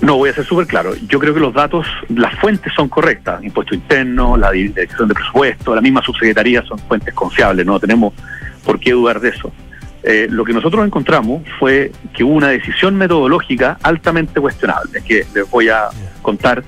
No, 0.00 0.16
voy 0.16 0.30
a 0.30 0.34
ser 0.34 0.46
súper 0.46 0.66
claro. 0.66 0.94
Yo 1.08 1.18
creo 1.18 1.34
que 1.34 1.40
los 1.40 1.52
datos, 1.52 1.86
las 2.08 2.34
fuentes 2.38 2.72
son 2.74 2.88
correctas. 2.88 3.44
Impuesto 3.44 3.74
interno, 3.74 4.34
la 4.34 4.50
dirección 4.50 5.08
de 5.08 5.14
presupuesto, 5.14 5.74
la 5.74 5.82
misma 5.82 6.02
subsecretaría 6.02 6.62
son 6.62 6.78
fuentes 6.78 7.12
confiables. 7.12 7.66
No 7.66 7.78
tenemos 7.78 8.14
por 8.64 8.80
qué 8.80 8.92
dudar 8.92 9.20
de 9.20 9.28
eso. 9.28 9.52
Eh, 10.08 10.28
lo 10.30 10.44
que 10.44 10.52
nosotros 10.52 10.86
encontramos 10.86 11.42
fue 11.58 11.90
que 12.14 12.22
hubo 12.22 12.34
una 12.34 12.50
decisión 12.50 12.94
metodológica 12.94 13.76
altamente 13.82 14.40
cuestionable, 14.40 15.02
que 15.02 15.26
les 15.34 15.50
voy 15.50 15.68
a 15.68 15.88
contar 16.22 16.62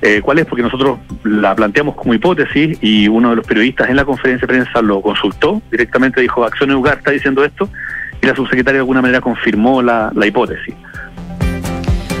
eh, 0.00 0.22
cuál 0.22 0.38
es, 0.38 0.46
porque 0.46 0.62
nosotros 0.62 0.98
la 1.22 1.54
planteamos 1.54 1.94
como 1.96 2.14
hipótesis 2.14 2.78
y 2.80 3.06
uno 3.06 3.28
de 3.28 3.36
los 3.36 3.46
periodistas 3.46 3.90
en 3.90 3.96
la 3.96 4.06
conferencia 4.06 4.46
de 4.46 4.54
prensa 4.54 4.80
lo 4.80 5.02
consultó 5.02 5.60
directamente, 5.70 6.22
dijo, 6.22 6.42
Acción 6.44 6.70
Educar 6.70 6.96
está 6.96 7.10
diciendo 7.10 7.44
esto, 7.44 7.68
y 8.22 8.26
la 8.26 8.34
subsecretaria 8.34 8.78
de 8.78 8.82
alguna 8.82 9.02
manera 9.02 9.20
confirmó 9.20 9.82
la, 9.82 10.10
la 10.14 10.26
hipótesis. 10.26 10.74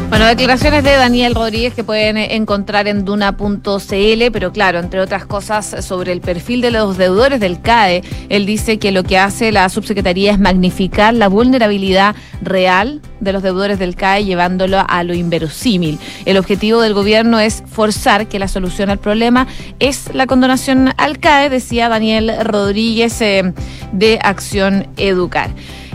Bueno, 0.08 0.24
declaraciones 0.24 0.84
de 0.84 0.96
Daniel 0.96 1.34
Rodríguez 1.34 1.74
que 1.74 1.84
pueden 1.84 2.16
encontrar 2.16 2.88
en 2.88 3.04
duna.cl, 3.04 4.32
pero 4.32 4.52
claro, 4.52 4.78
entre 4.78 5.00
otras 5.00 5.26
cosas 5.26 5.84
sobre 5.84 6.12
el 6.12 6.22
perfil 6.22 6.62
de 6.62 6.70
los 6.70 6.96
deudores 6.96 7.40
del 7.40 7.60
CAE, 7.60 8.02
él 8.30 8.46
dice 8.46 8.78
que 8.78 8.90
lo 8.90 9.04
que 9.04 9.18
hace 9.18 9.52
la 9.52 9.68
subsecretaría 9.68 10.32
es 10.32 10.38
magnificar 10.38 11.12
la 11.12 11.28
vulnerabilidad 11.28 12.16
real 12.40 13.02
de 13.20 13.34
los 13.34 13.42
deudores 13.42 13.78
del 13.78 13.96
CAE 13.96 14.24
llevándolo 14.24 14.82
a 14.88 15.04
lo 15.04 15.12
inverosímil. 15.12 15.98
El 16.24 16.38
objetivo 16.38 16.80
del 16.80 16.94
gobierno 16.94 17.38
es 17.38 17.62
forzar 17.66 18.28
que 18.28 18.38
la 18.38 18.48
solución 18.48 18.88
al 18.88 18.98
problema 18.98 19.46
es 19.78 20.14
la 20.14 20.26
condonación 20.26 20.94
al 20.96 21.18
CAE, 21.18 21.50
decía 21.50 21.90
Daniel 21.90 22.32
Rodríguez 22.44 23.20
eh, 23.20 23.52
de 23.92 24.18
Acción 24.22 24.86
Educar. 24.96 25.50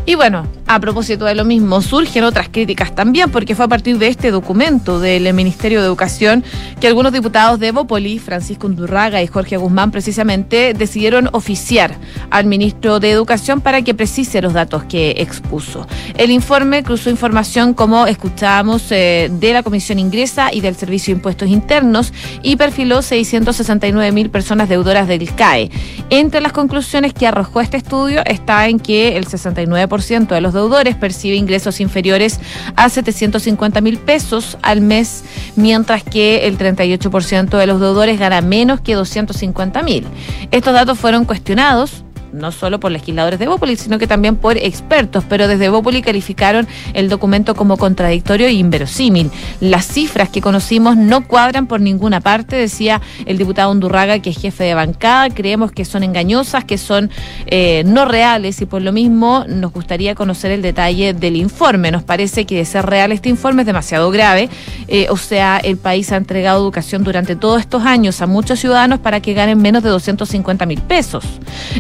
Y 0.05 0.15
bueno, 0.15 0.45
a 0.67 0.81
propósito 0.81 1.23
de 1.23 1.33
lo 1.33 1.45
mismo, 1.45 1.81
surgen 1.81 2.25
otras 2.25 2.49
críticas 2.49 2.93
también, 2.93 3.31
porque 3.31 3.55
fue 3.55 3.63
a 3.63 3.67
partir 3.69 3.97
de 3.99 4.07
este 4.07 4.31
documento 4.31 4.99
del 4.99 5.33
Ministerio 5.33 5.79
de 5.79 5.85
Educación 5.85 6.43
que 6.81 6.87
algunos 6.87 7.13
diputados 7.13 7.57
de 7.57 7.71
Bópoli, 7.71 8.19
Francisco 8.19 8.67
Undurraga 8.67 9.21
y 9.21 9.27
Jorge 9.27 9.55
Guzmán, 9.55 9.91
precisamente 9.91 10.73
decidieron 10.73 11.29
oficiar 11.31 11.95
al 12.31 12.45
ministro 12.47 12.99
de 12.99 13.11
Educación 13.11 13.61
para 13.61 13.81
que 13.81 13.93
precise 13.93 14.41
los 14.41 14.51
datos 14.51 14.83
que 14.83 15.11
expuso. 15.19 15.87
El 16.17 16.31
informe 16.31 16.83
cruzó 16.83 17.09
información, 17.09 17.73
como 17.73 18.05
escuchábamos, 18.05 18.91
eh, 18.91 19.29
de 19.31 19.53
la 19.53 19.63
Comisión 19.63 19.99
Ingresa 19.99 20.53
y 20.53 20.59
del 20.59 20.75
Servicio 20.75 21.13
de 21.13 21.19
Impuestos 21.19 21.47
Internos 21.47 22.11
y 22.41 22.57
perfiló 22.57 23.01
669 23.01 24.11
mil 24.11 24.29
personas 24.29 24.67
deudoras 24.67 25.07
del 25.07 25.33
CAE. 25.33 25.71
Entre 26.09 26.41
las 26.41 26.51
conclusiones 26.51 27.13
que 27.13 27.25
arrojó 27.25 27.61
este 27.61 27.77
estudio 27.77 28.21
está 28.25 28.67
en 28.67 28.79
que 28.79 29.15
el 29.15 29.27
69% 29.27 29.92
de 30.01 30.41
los 30.41 30.53
deudores 30.53 30.95
percibe 30.95 31.35
ingresos 31.35 31.79
inferiores 31.79 32.39
a 32.75 32.89
750 32.89 33.79
mil 33.81 33.99
pesos 33.99 34.57
al 34.63 34.81
mes, 34.81 35.23
mientras 35.55 36.03
que 36.03 36.47
el 36.47 36.57
38% 36.57 37.57
de 37.57 37.67
los 37.67 37.79
deudores 37.79 38.17
gana 38.17 38.41
menos 38.41 38.81
que 38.81 38.95
250 38.95 39.83
mil. 39.83 40.07
Estos 40.49 40.73
datos 40.73 40.97
fueron 40.97 41.25
cuestionados 41.25 42.03
no 42.33 42.51
solo 42.51 42.79
por 42.79 42.91
legisladores 42.91 43.39
de 43.39 43.47
Bópoli, 43.47 43.75
sino 43.75 43.99
que 43.99 44.07
también 44.07 44.35
por 44.35 44.57
expertos, 44.57 45.23
pero 45.29 45.47
desde 45.47 45.69
Bópoli 45.69 46.01
calificaron 46.01 46.67
el 46.93 47.09
documento 47.09 47.55
como 47.55 47.77
contradictorio 47.77 48.47
e 48.47 48.53
inverosímil. 48.53 49.31
Las 49.59 49.85
cifras 49.85 50.29
que 50.29 50.41
conocimos 50.41 50.97
no 50.97 51.27
cuadran 51.27 51.67
por 51.67 51.79
ninguna 51.79 52.21
parte, 52.21 52.55
decía 52.55 53.01
el 53.25 53.37
diputado 53.37 53.71
Undurraga, 53.71 54.19
que 54.19 54.31
es 54.31 54.37
jefe 54.37 54.63
de 54.63 54.73
bancada, 54.73 55.29
creemos 55.29 55.71
que 55.71 55.85
son 55.85 56.03
engañosas, 56.03 56.65
que 56.65 56.77
son 56.77 57.11
eh, 57.45 57.83
no 57.85 58.05
reales 58.05 58.61
y 58.61 58.65
por 58.65 58.81
lo 58.81 58.91
mismo 58.91 59.45
nos 59.47 59.71
gustaría 59.71 60.15
conocer 60.15 60.51
el 60.51 60.61
detalle 60.61 61.13
del 61.13 61.35
informe. 61.35 61.91
Nos 61.91 62.03
parece 62.03 62.45
que 62.45 62.57
de 62.57 62.65
ser 62.65 62.85
real 62.85 63.11
este 63.11 63.29
informe 63.29 63.61
es 63.61 63.65
demasiado 63.65 64.09
grave, 64.11 64.49
eh, 64.87 65.07
o 65.09 65.17
sea, 65.17 65.57
el 65.57 65.77
país 65.77 66.11
ha 66.11 66.17
entregado 66.17 66.61
educación 66.61 67.03
durante 67.03 67.35
todos 67.35 67.61
estos 67.61 67.83
años 67.83 68.21
a 68.21 68.27
muchos 68.27 68.59
ciudadanos 68.59 68.99
para 68.99 69.19
que 69.19 69.33
ganen 69.33 69.61
menos 69.61 69.83
de 69.83 69.89
250 69.89 70.65
mil 70.65 70.81
pesos. 70.81 71.25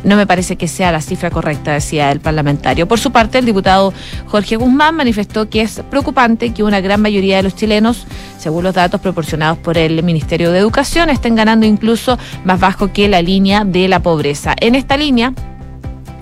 No 0.03 0.15
me 0.15 0.27
parece 0.27 0.42
parece 0.43 0.57
que 0.57 0.67
sea 0.67 0.91
la 0.91 0.99
cifra 0.99 1.31
correcta, 1.31 1.71
decía 1.71 2.11
el 2.11 2.19
parlamentario. 2.19 2.85
Por 2.85 2.99
su 2.99 3.13
parte, 3.13 3.37
el 3.37 3.45
diputado 3.45 3.93
Jorge 4.27 4.57
Guzmán 4.57 4.93
manifestó 4.93 5.49
que 5.49 5.61
es 5.61 5.81
preocupante 5.89 6.53
que 6.53 6.63
una 6.63 6.81
gran 6.81 7.01
mayoría 7.01 7.37
de 7.37 7.43
los 7.43 7.55
chilenos, 7.55 8.05
según 8.37 8.65
los 8.65 8.75
datos 8.75 8.99
proporcionados 8.99 9.57
por 9.57 9.77
el 9.77 10.03
Ministerio 10.03 10.51
de 10.51 10.59
Educación, 10.59 11.09
estén 11.09 11.35
ganando 11.35 11.65
incluso 11.65 12.17
más 12.43 12.59
bajo 12.59 12.91
que 12.91 13.07
la 13.07 13.21
línea 13.21 13.63
de 13.63 13.87
la 13.87 14.01
pobreza. 14.01 14.53
En 14.59 14.75
esta 14.75 14.97
línea, 14.97 15.33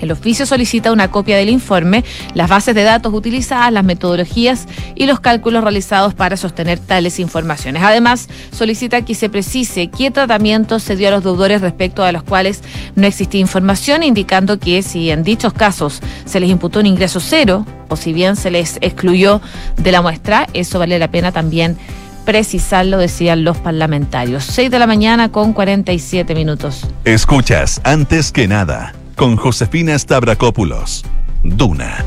el 0.01 0.11
oficio 0.11 0.45
solicita 0.45 0.91
una 0.91 1.11
copia 1.11 1.37
del 1.37 1.49
informe, 1.49 2.03
las 2.33 2.49
bases 2.49 2.75
de 2.75 2.83
datos 2.83 3.13
utilizadas, 3.13 3.71
las 3.71 3.83
metodologías 3.83 4.67
y 4.95 5.05
los 5.05 5.19
cálculos 5.19 5.63
realizados 5.63 6.13
para 6.13 6.37
sostener 6.37 6.79
tales 6.79 7.19
informaciones. 7.19 7.83
Además, 7.83 8.27
solicita 8.51 9.03
que 9.03 9.15
se 9.15 9.29
precise 9.29 9.89
qué 9.89 10.11
tratamiento 10.11 10.79
se 10.79 10.95
dio 10.95 11.09
a 11.09 11.11
los 11.11 11.23
deudores 11.23 11.61
respecto 11.61 12.03
a 12.03 12.11
los 12.11 12.23
cuales 12.23 12.61
no 12.95 13.05
existía 13.07 13.39
información, 13.39 14.03
indicando 14.03 14.59
que 14.59 14.81
si 14.81 15.11
en 15.11 15.23
dichos 15.23 15.53
casos 15.53 16.01
se 16.25 16.39
les 16.39 16.49
imputó 16.49 16.79
un 16.79 16.87
ingreso 16.87 17.19
cero 17.19 17.65
o 17.89 17.95
si 17.95 18.13
bien 18.13 18.35
se 18.35 18.51
les 18.51 18.77
excluyó 18.81 19.41
de 19.77 19.91
la 19.91 20.01
muestra, 20.01 20.47
eso 20.53 20.79
vale 20.79 20.97
la 20.97 21.11
pena 21.11 21.31
también 21.31 21.77
precisarlo, 22.25 22.97
decían 22.97 23.43
los 23.43 23.57
parlamentarios. 23.57 24.43
6 24.45 24.71
de 24.71 24.79
la 24.79 24.87
mañana 24.87 25.31
con 25.31 25.53
47 25.53 26.33
minutos. 26.35 26.87
Escuchas, 27.03 27.81
antes 27.83 28.31
que 28.31 28.47
nada 28.47 28.93
con 29.15 29.35
Josefina 29.37 29.97
Stavrakopoulos. 29.97 31.03
Duna. 31.43 32.05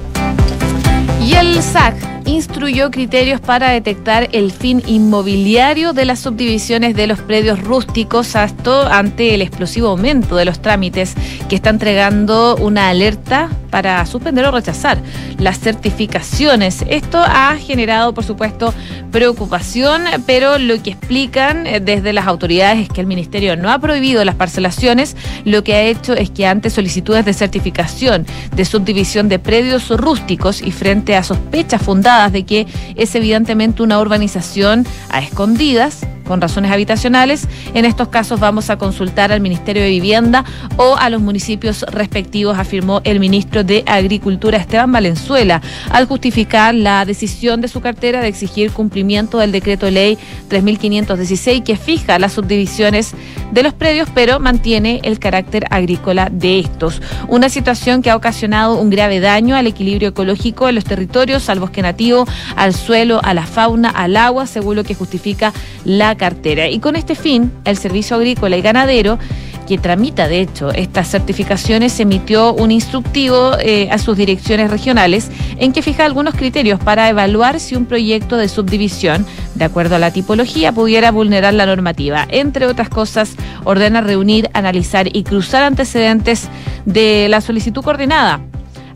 Y 1.23 1.34
el 1.34 1.62
SAC 1.62 1.96
instruyó 2.26 2.90
criterios 2.90 3.40
para 3.40 3.70
detectar 3.70 4.28
el 4.32 4.52
fin 4.52 4.82
inmobiliario 4.87 5.92
de 5.92 6.04
las 6.04 6.20
subdivisiones 6.20 6.94
de 6.94 7.06
los 7.06 7.20
predios 7.20 7.62
rústicos 7.62 8.37
hasta 8.37 8.96
ante 8.96 9.34
el 9.34 9.42
explosivo 9.42 9.88
aumento 9.88 10.37
de 10.37 10.44
los 10.44 10.61
trámites 10.61 11.14
que 11.49 11.56
está 11.56 11.70
entregando 11.70 12.56
una 12.56 12.88
alerta 12.88 13.50
para 13.75 14.07
suspender 14.07 14.45
o 14.45 14.52
rechazar 14.52 14.99
las 15.40 15.59
certificaciones. 15.59 16.85
Esto 16.88 17.19
ha 17.19 17.57
generado, 17.57 18.14
por 18.14 18.23
supuesto, 18.23 18.73
preocupación, 19.11 20.04
pero 20.26 20.59
lo 20.59 20.81
que 20.81 20.90
explican 20.90 21.66
eh, 21.66 21.81
desde 21.81 22.12
las 22.12 22.28
autoridades 22.28 22.83
es 22.83 22.88
que 22.88 23.00
el 23.00 23.09
Ministerio 23.09 23.57
no 23.57 23.73
ha 23.73 23.81
prohibido 23.81 24.25
las 24.25 24.37
parcelaciones, 24.37 25.16
lo 25.45 25.64
que 25.64 25.75
ha 25.75 25.83
hecho 25.83 26.12
es 26.12 26.31
que 26.31 26.47
ante 26.47 26.71
solicitudes 26.71 27.25
de 27.25 27.35
certificación 27.35 28.26
de 28.54 28.64
subdivisión 28.64 29.28
de 29.28 29.40
predios 29.40 29.90
rústicos 29.90 30.62
y 30.62 30.71
frente 30.71 31.16
a 31.16 31.25
sospechas 31.25 31.83
fundadas 31.83 32.31
de 32.31 32.45
que 32.45 32.69
es 32.95 33.12
evidentemente 33.16 33.83
una 33.83 33.99
urbanización 33.99 34.87
a 35.11 35.19
escondidas, 35.19 36.07
con 36.25 36.40
razones 36.40 36.71
habitacionales. 36.71 37.49
En 37.75 37.85
estos 37.85 38.09
casos 38.09 38.40
vamos 38.40 38.71
a 38.71 38.78
consultar 38.78 39.33
al 39.33 39.40
Ministerio 39.40 39.83
de 39.83 39.90
Vivienda 39.90 40.45
o 40.76 40.97
a 40.97 41.11
los 41.11 41.21
municipios 41.21 41.83
respectivos, 41.83 42.59
afirmó 42.59 43.00
el 43.04 43.21
ministro 43.21 43.64
de 43.64 43.85
Agricultura 43.87 44.59
Esteban 44.59 44.90
Valenzuela, 44.93 45.61
al 45.90 46.07
justificar 46.07 46.75
la 46.75 47.04
decisión 47.04 47.61
de 47.61 47.69
su 47.69 47.81
cartera 47.81 48.21
de 48.21 48.28
exigir 48.28 48.73
cumplimiento 48.73 49.38
del 49.38 49.52
decreto 49.52 49.90
ley 49.90 50.19
3516 50.49 51.62
que 51.62 51.76
fija 51.76 52.19
las 52.19 52.33
subdivisiones 52.33 53.12
de 53.52 53.62
los 53.62 53.73
predios, 53.73 54.09
pero 54.14 54.40
mantiene 54.40 55.00
el 55.04 55.19
carácter 55.19 55.64
agrícola 55.71 56.28
de 56.31 56.59
estos. 56.59 57.00
Una 57.28 57.49
situación 57.49 58.02
que 58.02 58.11
ha 58.11 58.16
ocasionado 58.16 58.81
un 58.81 58.90
grave 58.90 59.21
daño 59.21 59.57
al 59.57 59.66
equilibrio 59.66 60.09
ecológico 60.09 60.69
en 60.69 60.75
los 60.75 60.85
territorios, 60.85 61.49
al 61.49 61.61
bosque 61.61 61.83
nativo, 61.83 62.26
al 62.57 62.75
suelo, 62.75 63.21
a 63.23 63.35
la 63.35 63.47
fauna, 63.47 63.90
al 63.90 64.16
agua, 64.16 64.47
según 64.47 64.76
lo 64.76 64.85
que 64.85 64.95
justifica 64.95 65.52
la 65.85 66.13
cartera. 66.16 66.68
Y 66.68 66.78
con 66.78 66.97
este 66.97 67.14
fin, 67.14 67.52
el 67.64 67.76
Servicio 67.76 68.16
Agrícola 68.16 68.56
y 68.56 68.62
Ganadero 68.62 69.18
que 69.66 69.78
tramita, 69.78 70.28
de 70.28 70.40
hecho, 70.40 70.71
estas 70.73 71.09
certificaciones, 71.09 71.99
emitió 72.00 72.52
un 72.52 72.71
instructivo 72.71 73.52
eh, 73.59 73.88
a 73.90 73.99
sus 73.99 74.16
direcciones 74.16 74.71
regionales 74.71 75.30
en 75.59 75.73
que 75.73 75.83
fija 75.83 76.04
algunos 76.04 76.35
criterios 76.35 76.78
para 76.80 77.09
evaluar 77.09 77.61
si 77.61 77.75
un 77.75 77.87
proyecto 77.87 78.37
de 78.37 78.49
subdivisión, 78.49 79.26
de 79.54 79.64
acuerdo 79.64 79.97
a 79.97 79.99
la 79.99 80.12
tipología, 80.12 80.73
pudiera 80.73 81.11
vulnerar 81.11 81.54
la 81.54 81.66
normativa. 81.66 82.26
Entre 82.28 82.66
otras 82.66 82.88
cosas, 82.88 83.37
ordena 83.64 84.00
reunir, 84.00 84.50
analizar 84.52 85.09
y 85.14 85.23
cruzar 85.23 85.62
antecedentes 85.62 86.49
de 86.85 87.28
la 87.28 87.40
solicitud 87.40 87.83
coordinada 87.83 88.40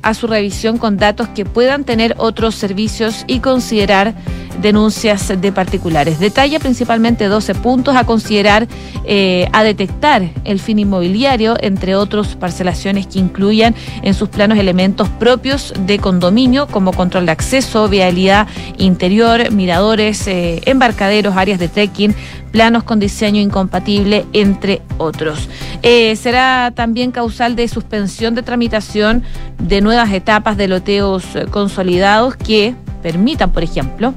a 0.02 0.14
su 0.14 0.26
revisión 0.26 0.78
con 0.78 0.96
datos 0.96 1.28
que 1.28 1.44
puedan 1.44 1.84
tener 1.84 2.14
otros 2.18 2.54
servicios 2.54 3.24
y 3.26 3.40
considerar 3.40 4.14
denuncias 4.60 5.40
de 5.40 5.52
particulares. 5.52 6.18
Detalla 6.18 6.58
principalmente 6.58 7.26
12 7.26 7.54
puntos 7.54 7.96
a 7.96 8.04
considerar, 8.04 8.66
eh, 9.04 9.48
a 9.52 9.62
detectar 9.62 10.30
el 10.44 10.60
fin 10.60 10.78
inmobiliario, 10.78 11.56
entre 11.60 11.94
otros 11.94 12.36
parcelaciones 12.36 13.06
que 13.06 13.18
incluyan 13.18 13.74
en 14.02 14.14
sus 14.14 14.28
planos 14.28 14.58
elementos 14.58 15.08
propios 15.08 15.72
de 15.86 15.98
condominio 15.98 16.66
como 16.66 16.92
control 16.92 17.26
de 17.26 17.32
acceso, 17.32 17.88
vialidad 17.88 18.48
interior, 18.78 19.50
miradores, 19.52 20.26
eh, 20.26 20.60
embarcaderos, 20.66 21.36
áreas 21.36 21.58
de 21.58 21.68
trekking, 21.68 22.14
planos 22.50 22.82
con 22.84 23.00
diseño 23.00 23.40
incompatible, 23.40 24.26
entre 24.32 24.82
otros. 24.98 25.48
Eh, 25.82 26.16
será 26.16 26.72
también 26.74 27.12
causal 27.12 27.56
de 27.56 27.68
suspensión 27.68 28.34
de 28.34 28.42
tramitación 28.42 29.22
de 29.58 29.80
nuevas 29.80 30.12
etapas 30.12 30.56
de 30.56 30.68
loteos 30.68 31.24
consolidados 31.50 32.36
que 32.36 32.74
permitan, 33.02 33.52
por 33.52 33.62
ejemplo, 33.62 34.14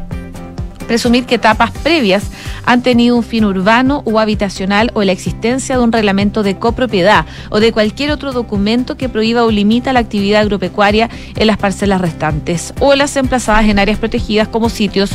presumir 0.92 1.26
que 1.26 1.36
etapas 1.36 1.72
previas 1.72 2.26
han 2.66 2.84
tenido 2.84 3.16
un 3.16 3.24
fin 3.24 3.46
urbano 3.46 4.02
o 4.04 4.20
habitacional 4.20 4.92
o 4.94 5.04
la 5.04 5.14
existencia 5.14 5.78
de 5.78 5.82
un 5.82 5.94
reglamento 5.94 6.44
de 6.44 6.58
copropiedad 6.58 7.26
o 7.50 7.62
de 7.62 7.72
cualquier 7.72 8.12
otro 8.12 8.34
documento 8.34 8.98
que 8.98 9.08
prohíba 9.08 9.46
o 9.46 9.52
limita 9.52 9.94
la 9.94 10.02
actividad 10.02 10.42
agropecuaria 10.42 11.10
en 11.38 11.48
las 11.48 11.56
parcelas 11.56 12.02
restantes 12.02 12.74
o 12.82 12.94
las 12.96 13.16
emplazadas 13.16 13.70
en 13.70 13.80
áreas 13.80 14.00
protegidas 14.00 14.50
como 14.50 14.68
sitios 14.68 15.12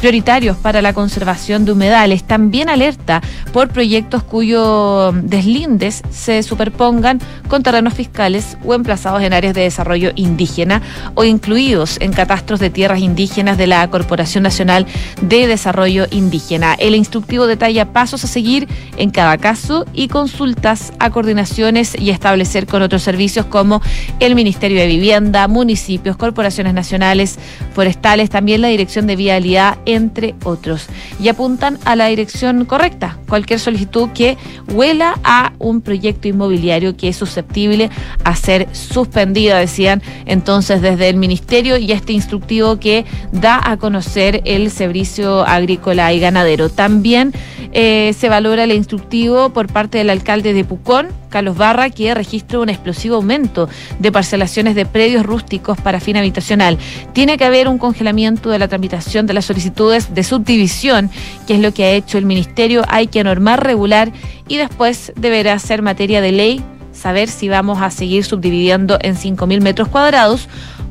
prioritarios 0.00 0.56
para 0.56 0.80
la 0.80 0.94
conservación 0.94 1.66
de 1.66 1.72
humedales. 1.72 2.24
También 2.24 2.70
alerta 2.70 3.20
por 3.52 3.68
proyectos 3.68 4.22
cuyos 4.22 5.14
deslindes 5.24 6.00
se 6.10 6.42
superpongan 6.42 7.20
con 7.48 7.62
terrenos 7.62 7.92
fiscales 7.92 8.56
o 8.64 8.72
emplazados 8.72 9.22
en 9.22 9.34
áreas 9.34 9.52
de 9.52 9.60
desarrollo 9.60 10.10
indígena 10.14 10.80
o 11.14 11.24
incluidos 11.24 12.00
en 12.00 12.14
catastros 12.14 12.60
de 12.60 12.70
tierras 12.70 13.00
indígenas 13.00 13.58
de 13.58 13.66
la 13.66 13.86
Corporación 13.90 14.44
Nacional 14.44 14.86
de 15.20 15.46
Desarrollo 15.46 16.06
Indígena. 16.10 16.74
El 16.74 16.94
instructivo 16.94 17.46
detalla 17.46 17.92
pasos 17.92 18.24
a 18.24 18.28
seguir 18.28 18.68
en 18.96 19.10
cada 19.10 19.38
caso 19.38 19.84
y 19.92 20.08
consultas 20.08 20.92
a 20.98 21.10
coordinaciones 21.10 21.96
y 21.98 22.10
establecer 22.10 22.66
con 22.66 22.82
otros 22.82 23.02
servicios 23.02 23.46
como 23.46 23.80
el 24.20 24.34
Ministerio 24.34 24.80
de 24.80 24.86
Vivienda, 24.86 25.48
municipios, 25.48 26.16
corporaciones 26.16 26.74
nacionales, 26.74 27.38
forestales, 27.74 28.30
también 28.30 28.60
la 28.60 28.68
Dirección 28.68 29.06
de 29.06 29.16
Vialidad, 29.16 29.78
entre 29.86 30.34
otros. 30.44 30.86
Y 31.20 31.28
apuntan 31.28 31.78
a 31.84 31.96
la 31.96 32.06
dirección 32.06 32.64
correcta. 32.64 33.18
Cualquier 33.28 33.60
solicitud 33.60 34.10
que 34.10 34.36
huela 34.72 35.18
a 35.24 35.52
un 35.58 35.80
proyecto 35.80 36.28
inmobiliario 36.28 36.96
que 36.96 37.08
es 37.08 37.16
susceptible 37.16 37.90
a 38.24 38.36
ser 38.36 38.68
suspendida, 38.72 39.58
decían 39.58 40.02
entonces 40.26 40.82
desde 40.82 41.08
el 41.08 41.16
Ministerio 41.16 41.76
y 41.76 41.92
este 41.92 42.12
instructivo 42.12 42.78
que 42.78 43.04
da 43.32 43.60
a 43.62 43.76
conocer 43.76 44.42
el 44.44 44.70
Servicio 44.98 45.46
Agrícola 45.46 46.12
y 46.12 46.18
Ganadero. 46.18 46.70
También 46.70 47.32
eh, 47.72 48.12
se 48.18 48.28
valora 48.28 48.64
el 48.64 48.72
instructivo 48.72 49.50
por 49.50 49.72
parte 49.72 49.98
del 49.98 50.10
alcalde 50.10 50.52
de 50.52 50.64
Pucón, 50.64 51.06
Carlos 51.28 51.56
Barra, 51.56 51.88
que 51.90 52.12
registra 52.14 52.58
un 52.58 52.68
explosivo 52.68 53.14
aumento 53.14 53.68
de 54.00 54.10
parcelaciones 54.10 54.74
de 54.74 54.86
predios 54.86 55.24
rústicos 55.24 55.80
para 55.80 56.00
fin 56.00 56.16
habitacional. 56.16 56.78
Tiene 57.12 57.38
que 57.38 57.44
haber 57.44 57.68
un 57.68 57.78
congelamiento 57.78 58.50
de 58.50 58.58
la 58.58 58.66
tramitación 58.66 59.28
de 59.28 59.34
las 59.34 59.44
solicitudes 59.44 60.12
de 60.12 60.24
subdivisión, 60.24 61.10
que 61.46 61.54
es 61.54 61.60
lo 61.60 61.72
que 61.72 61.84
ha 61.84 61.92
hecho 61.92 62.18
el 62.18 62.26
Ministerio. 62.26 62.82
Hay 62.88 63.06
que 63.06 63.22
normar, 63.22 63.62
regular 63.62 64.10
y 64.48 64.56
después 64.56 65.12
deberá 65.14 65.56
ser 65.60 65.80
materia 65.80 66.20
de 66.20 66.32
ley 66.32 66.64
saber 66.92 67.28
si 67.28 67.48
vamos 67.48 67.80
a 67.80 67.92
seguir 67.92 68.24
subdividiendo 68.24 68.98
en 69.00 69.14
5.000 69.14 69.60
metros 69.60 69.86
cuadrados 69.86 70.48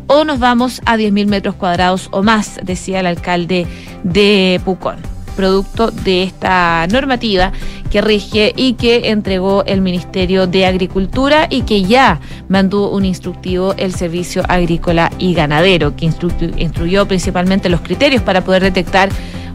o 0.08 0.24
nos 0.24 0.40
vamos 0.40 0.82
a 0.86 0.98
10.000 0.98 1.28
metros 1.28 1.56
cuadrados 1.56 2.10
o 2.12 2.24
más, 2.24 2.60
decía 2.64 3.00
el 3.00 3.08
alcalde 3.08 3.68
de 4.04 4.60
Pucón 4.66 4.98
producto 5.38 5.92
de 5.92 6.24
esta 6.24 6.86
normativa 6.88 7.54
que 7.90 8.02
rige 8.02 8.52
y 8.58 8.74
que 8.74 9.12
entregó 9.12 9.64
el 9.66 9.80
Ministerio 9.80 10.48
de 10.48 10.66
Agricultura 10.66 11.48
y 11.50 11.62
que 11.62 11.84
ya 11.84 12.20
mandó 12.50 12.90
un 12.90 13.06
instructivo 13.06 13.74
el 13.78 13.94
Servicio 13.94 14.44
Agrícola 14.50 15.10
y 15.20 15.34
Ganadero, 15.34 15.96
que 15.96 16.12
instruyó 16.58 17.08
principalmente 17.08 17.70
los 17.70 17.80
criterios 17.80 18.24
para 18.24 18.44
poder 18.44 18.64
detectar 18.64 19.10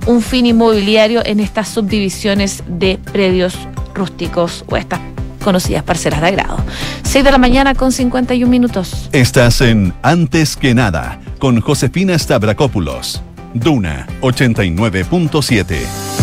un 0.06 0.22
fin 0.22 0.46
inmobiliario 0.46 1.20
en 1.26 1.40
estas 1.40 1.68
subdivisiones 1.68 2.62
de 2.66 2.98
predios 3.12 3.54
rústicos 3.94 4.64
o 4.68 4.76
estas 4.76 5.00
conocidas 5.42 5.82
parcelas 5.82 6.20
de 6.20 6.28
agrado. 6.28 6.58
6 7.02 7.24
de 7.24 7.30
la 7.30 7.38
mañana 7.38 7.74
con 7.74 7.92
51 7.92 8.50
minutos. 8.50 9.08
Estás 9.12 9.60
en 9.60 9.92
Antes 10.02 10.56
que 10.56 10.74
nada 10.74 11.20
con 11.38 11.60
Josefina 11.60 12.18
Stavrakopoulos. 12.18 13.22
Duna 13.54 14.06
89.7. 14.20 16.21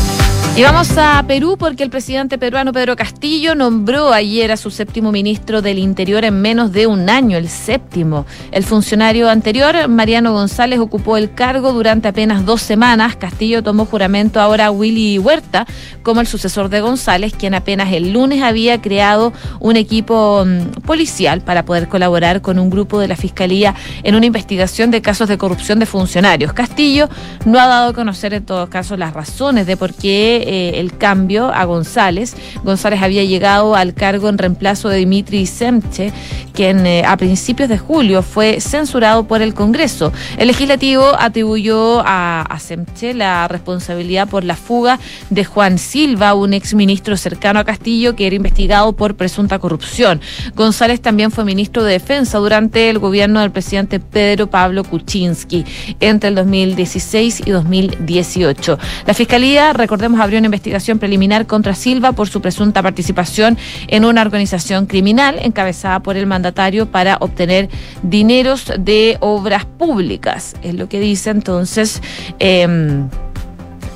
Y 0.60 0.64
vamos 0.64 0.98
a 0.98 1.24
Perú 1.26 1.56
porque 1.58 1.84
el 1.84 1.90
presidente 1.90 2.38
peruano 2.38 2.74
Pedro 2.74 2.98
Castillo 2.98 3.56
nombró 3.56 4.12
ayer 4.12 4.52
a 4.52 4.58
su 4.58 4.72
séptimo 4.72 5.10
ministro 5.10 5.62
del 5.62 5.80
Interior 5.80 6.26
en 6.26 6.42
menos 6.42 6.74
de 6.74 6.86
un 6.86 7.10
año, 7.10 7.38
el 7.38 7.48
séptimo. 7.48 8.26
El 8.52 8.66
funcionario 8.66 9.30
anterior, 9.30 9.88
Mariano 9.88 10.34
González, 10.34 10.80
ocupó 10.80 11.16
el 11.16 11.34
cargo 11.34 11.72
durante 11.72 12.10
apenas 12.10 12.46
dos 12.46 12.62
semanas. 12.62 13.16
Castillo 13.16 13.64
tomó 13.64 13.86
juramento 13.86 14.42
ahora 14.42 14.66
a 14.66 14.72
Willy 14.72 15.18
Huerta 15.18 15.66
como 16.04 16.20
el 16.20 16.28
sucesor 16.28 16.68
de 16.68 16.82
González, 16.82 17.34
quien 17.34 17.54
apenas 17.54 17.94
el 17.94 18.12
lunes 18.12 18.44
había 18.44 18.82
creado 18.82 19.32
un 19.62 19.78
equipo 19.78 20.44
mm, 20.46 20.82
policial 20.82 21.40
para 21.40 21.64
poder 21.64 21.88
colaborar 21.88 22.42
con 22.42 22.60
un 22.60 22.70
grupo 22.70 23.00
de 23.00 23.08
la 23.08 23.16
Fiscalía 23.16 23.76
en 24.04 24.14
una 24.14 24.26
investigación 24.26 24.92
de 24.92 25.02
casos 25.02 25.30
de 25.30 25.38
corrupción 25.38 25.80
de 25.80 25.86
funcionarios. 25.86 26.52
Castillo 26.52 27.08
no 27.46 27.62
ha 27.62 27.68
dado 27.68 27.92
a 27.92 27.94
conocer 27.94 28.34
en 28.34 28.46
todo 28.46 28.70
caso 28.70 28.98
las 28.98 29.14
razones 29.14 29.66
de 29.66 29.78
por 29.78 29.94
qué 29.94 30.29
eh, 30.38 30.80
el 30.80 30.98
cambio 30.98 31.54
a 31.54 31.66
González. 31.66 32.36
González 32.64 33.02
había 33.02 33.24
llegado 33.24 33.76
al 33.76 33.94
cargo 33.94 34.30
en 34.30 34.38
reemplazo 34.38 34.90
de 34.90 34.98
Dimitri 34.98 35.46
Semche, 35.46 36.12
quien 36.54 36.86
eh, 36.86 37.04
a 37.06 37.18
principios 37.18 37.70
de 37.70 37.78
julio 37.78 38.22
fue 38.22 38.62
censurado 38.62 39.28
por 39.28 39.42
el 39.42 39.54
Congreso. 39.54 40.12
El 40.38 40.48
legislativo 40.48 41.06
atribuyó 41.18 42.02
a, 42.06 42.42
a 42.42 42.60
Semche 42.60 43.14
la 43.14 43.48
responsabilidad 43.48 44.28
por 44.28 44.44
la 44.44 44.56
fuga 44.56 45.00
de 45.30 45.46
Juan 45.46 45.78
Silva, 45.78 46.34
un 46.34 46.54
exministro 46.54 47.18
cercano 47.18 47.60
a 47.60 47.64
Castillo 47.64 48.16
que 48.16 48.28
era 48.28 48.36
investigado 48.36 48.94
por 48.94 49.16
presunta 49.16 49.60
corrupción. 49.60 50.22
González 50.56 51.02
también 51.02 51.32
fue 51.32 51.46
ministro 51.46 51.84
de 51.84 51.94
Defensa 51.94 52.38
durante 52.38 52.90
el 52.90 53.00
gobierno 53.00 53.42
del 53.42 53.52
presidente 53.52 54.00
Pedro 54.00 54.48
Pablo 54.48 54.84
Kuczynski 54.84 55.66
entre 56.00 56.30
el 56.30 56.36
2016 56.36 57.44
y 57.46 57.52
2018. 57.52 58.78
La 59.06 59.14
Fiscalía, 59.14 59.74
recordemos, 59.74 60.19
abrió 60.20 60.40
una 60.40 60.48
investigación 60.48 61.00
preliminar 61.00 61.48
contra 61.48 61.76
Silva 61.76 62.12
por 62.12 62.30
su 62.30 62.42
presunta 62.42 62.82
participación 62.82 63.58
en 63.88 64.06
una 64.06 64.22
organización 64.22 64.86
criminal 64.86 65.40
encabezada 65.42 66.02
por 66.02 66.18
el 66.18 66.26
mandatario 66.26 66.86
para 66.92 67.18
obtener 67.20 67.70
dineros 68.04 68.72
de 68.80 69.18
obras 69.20 69.66
públicas. 69.66 70.56
Es 70.62 70.76
lo 70.76 70.90
que 70.90 71.00
dice 71.00 71.30
entonces. 71.30 72.02
El, 72.40 73.10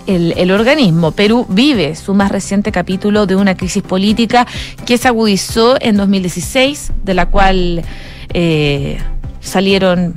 el, 0.06 0.52
organismo. 0.52 1.12
Perú 1.12 1.46
vive 1.48 1.96
su 1.96 2.14
más 2.14 2.30
reciente 2.30 2.74
capítulo 2.74 3.26
de 3.26 3.38
una 3.38 3.56
crisis 3.56 3.82
política 3.82 4.46
que 4.86 4.98
se 4.98 5.08
agudizó 5.08 5.78
en 5.80 5.96
2016, 5.96 6.92
de 7.06 7.14
la 7.14 7.28
cual 7.28 7.84
eh, 8.34 8.98
salieron 9.40 10.14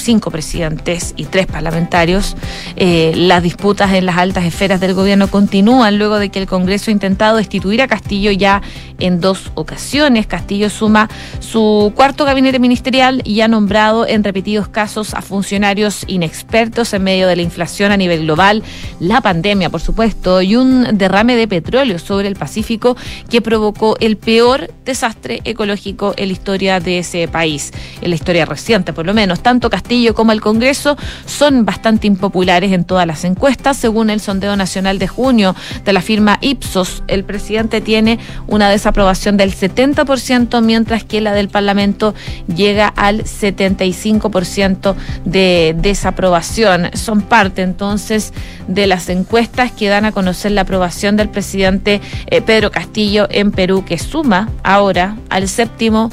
cinco 0.00 0.30
presidentes 0.30 1.14
y 1.16 1.24
tres 1.24 1.46
parlamentarios. 1.46 2.36
Eh, 2.76 3.12
las 3.14 3.42
disputas 3.42 3.92
en 3.92 4.06
las 4.06 4.16
altas 4.16 4.44
esferas 4.44 4.80
del 4.80 4.94
gobierno 4.94 5.28
continúan 5.28 5.98
luego 5.98 6.18
de 6.18 6.30
que 6.30 6.38
el 6.38 6.46
Congreso 6.46 6.90
ha 6.90 6.92
intentado 6.92 7.36
destituir 7.36 7.82
a 7.82 7.88
Castillo 7.88 8.30
ya 8.30 8.62
en 8.98 9.20
dos 9.20 9.50
ocasiones. 9.54 10.26
Castillo 10.26 10.70
suma 10.70 11.08
su 11.40 11.92
cuarto 11.94 12.24
gabinete 12.24 12.58
ministerial 12.58 13.22
y 13.24 13.40
ha 13.40 13.48
nombrado 13.48 14.06
en 14.06 14.24
repetidos 14.24 14.68
casos 14.68 15.14
a 15.14 15.22
funcionarios 15.22 16.04
inexpertos 16.06 16.92
en 16.92 17.02
medio 17.02 17.26
de 17.26 17.36
la 17.36 17.42
inflación 17.42 17.92
a 17.92 17.96
nivel 17.96 18.22
global, 18.22 18.62
la 18.98 19.20
pandemia, 19.20 19.70
por 19.70 19.80
supuesto, 19.80 20.42
y 20.42 20.56
un 20.56 20.96
derrame 20.96 21.36
de 21.36 21.48
petróleo 21.48 21.98
sobre 21.98 22.28
el 22.28 22.36
Pacífico 22.36 22.96
que 23.28 23.40
provocó 23.40 23.96
el 24.00 24.16
peor 24.16 24.72
desastre 24.84 25.40
ecológico 25.44 26.14
en 26.16 26.28
la 26.28 26.32
historia 26.32 26.80
de 26.80 26.98
ese 26.98 27.28
país, 27.28 27.72
en 28.00 28.10
la 28.10 28.16
historia 28.16 28.44
reciente 28.44 28.92
por 28.92 29.06
lo 29.06 29.14
menos. 29.14 29.40
Tanto 29.40 29.70
Castillo 29.70 29.89
como 30.14 30.32
el 30.32 30.40
Congreso 30.40 30.96
son 31.26 31.64
bastante 31.64 32.06
impopulares 32.06 32.72
en 32.72 32.84
todas 32.84 33.06
las 33.06 33.24
encuestas. 33.24 33.76
Según 33.76 34.08
el 34.08 34.20
sondeo 34.20 34.56
nacional 34.56 34.98
de 34.98 35.08
junio 35.08 35.56
de 35.84 35.92
la 35.92 36.00
firma 36.00 36.38
Ipsos, 36.40 37.02
el 37.08 37.24
presidente 37.24 37.80
tiene 37.80 38.20
una 38.46 38.70
desaprobación 38.70 39.36
del 39.36 39.52
70%, 39.52 40.62
mientras 40.62 41.02
que 41.02 41.20
la 41.20 41.32
del 41.32 41.48
Parlamento 41.48 42.14
llega 42.46 42.86
al 42.86 43.24
75% 43.24 44.94
de 45.24 45.74
desaprobación. 45.76 46.90
Son 46.94 47.22
parte 47.22 47.62
entonces 47.62 48.32
de 48.68 48.86
las 48.86 49.08
encuestas 49.08 49.72
que 49.72 49.88
dan 49.88 50.04
a 50.04 50.12
conocer 50.12 50.52
la 50.52 50.60
aprobación 50.62 51.16
del 51.16 51.28
presidente 51.28 52.00
eh, 52.26 52.40
Pedro 52.42 52.70
Castillo 52.70 53.26
en 53.30 53.50
Perú, 53.50 53.84
que 53.84 53.98
suma 53.98 54.48
ahora 54.62 55.16
al 55.30 55.48
séptimo 55.48 56.10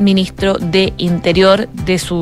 ministro 0.00 0.54
de 0.54 0.92
Interior 0.96 1.68
de 1.68 1.98
su 1.98 2.16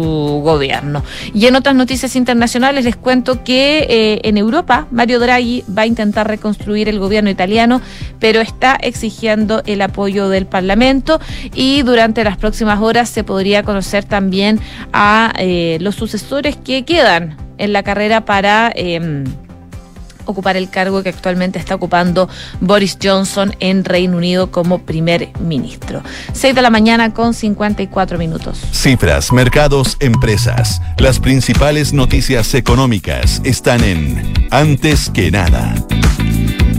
gobierno. 0.44 1.02
Y 1.34 1.46
en 1.46 1.56
otras 1.56 1.74
noticias 1.74 2.16
internacionales 2.16 2.84
les 2.84 2.96
cuento 2.96 3.44
que 3.44 3.86
eh, 3.88 4.20
en 4.24 4.36
Europa 4.36 4.86
Mario 4.90 5.20
Draghi 5.20 5.64
va 5.76 5.82
a 5.82 5.86
intentar 5.86 6.28
reconstruir 6.28 6.88
el 6.88 6.98
gobierno 6.98 7.30
italiano, 7.30 7.80
pero 8.18 8.40
está 8.40 8.74
exigiendo 8.74 9.62
el 9.66 9.82
apoyo 9.82 10.28
del 10.28 10.46
Parlamento 10.46 11.20
y 11.54 11.82
durante 11.82 12.24
las 12.24 12.36
próximas 12.36 12.80
horas 12.80 13.08
se 13.08 13.24
podría 13.24 13.62
conocer 13.62 14.04
también 14.04 14.60
a 14.92 15.32
eh, 15.38 15.78
los 15.80 15.94
sucesores 15.94 16.56
que 16.56 16.84
quedan 16.84 17.36
en 17.58 17.72
la 17.72 17.82
carrera 17.82 18.24
para... 18.24 18.72
Eh, 18.74 19.24
ocupar 20.30 20.56
el 20.56 20.70
cargo 20.70 21.02
que 21.02 21.08
actualmente 21.08 21.58
está 21.58 21.74
ocupando 21.74 22.28
Boris 22.60 22.98
Johnson 23.02 23.54
en 23.60 23.84
Reino 23.84 24.16
Unido 24.16 24.50
como 24.50 24.80
primer 24.80 25.30
ministro. 25.40 26.02
6 26.32 26.54
de 26.54 26.62
la 26.62 26.70
mañana 26.70 27.14
con 27.14 27.34
54 27.34 28.18
minutos. 28.18 28.60
Cifras, 28.72 29.32
mercados, 29.32 29.96
empresas. 30.00 30.80
Las 30.98 31.18
principales 31.18 31.92
noticias 31.92 32.54
económicas 32.54 33.40
están 33.44 33.82
en 33.84 34.32
Antes 34.50 35.10
que 35.10 35.30
nada. 35.30 35.74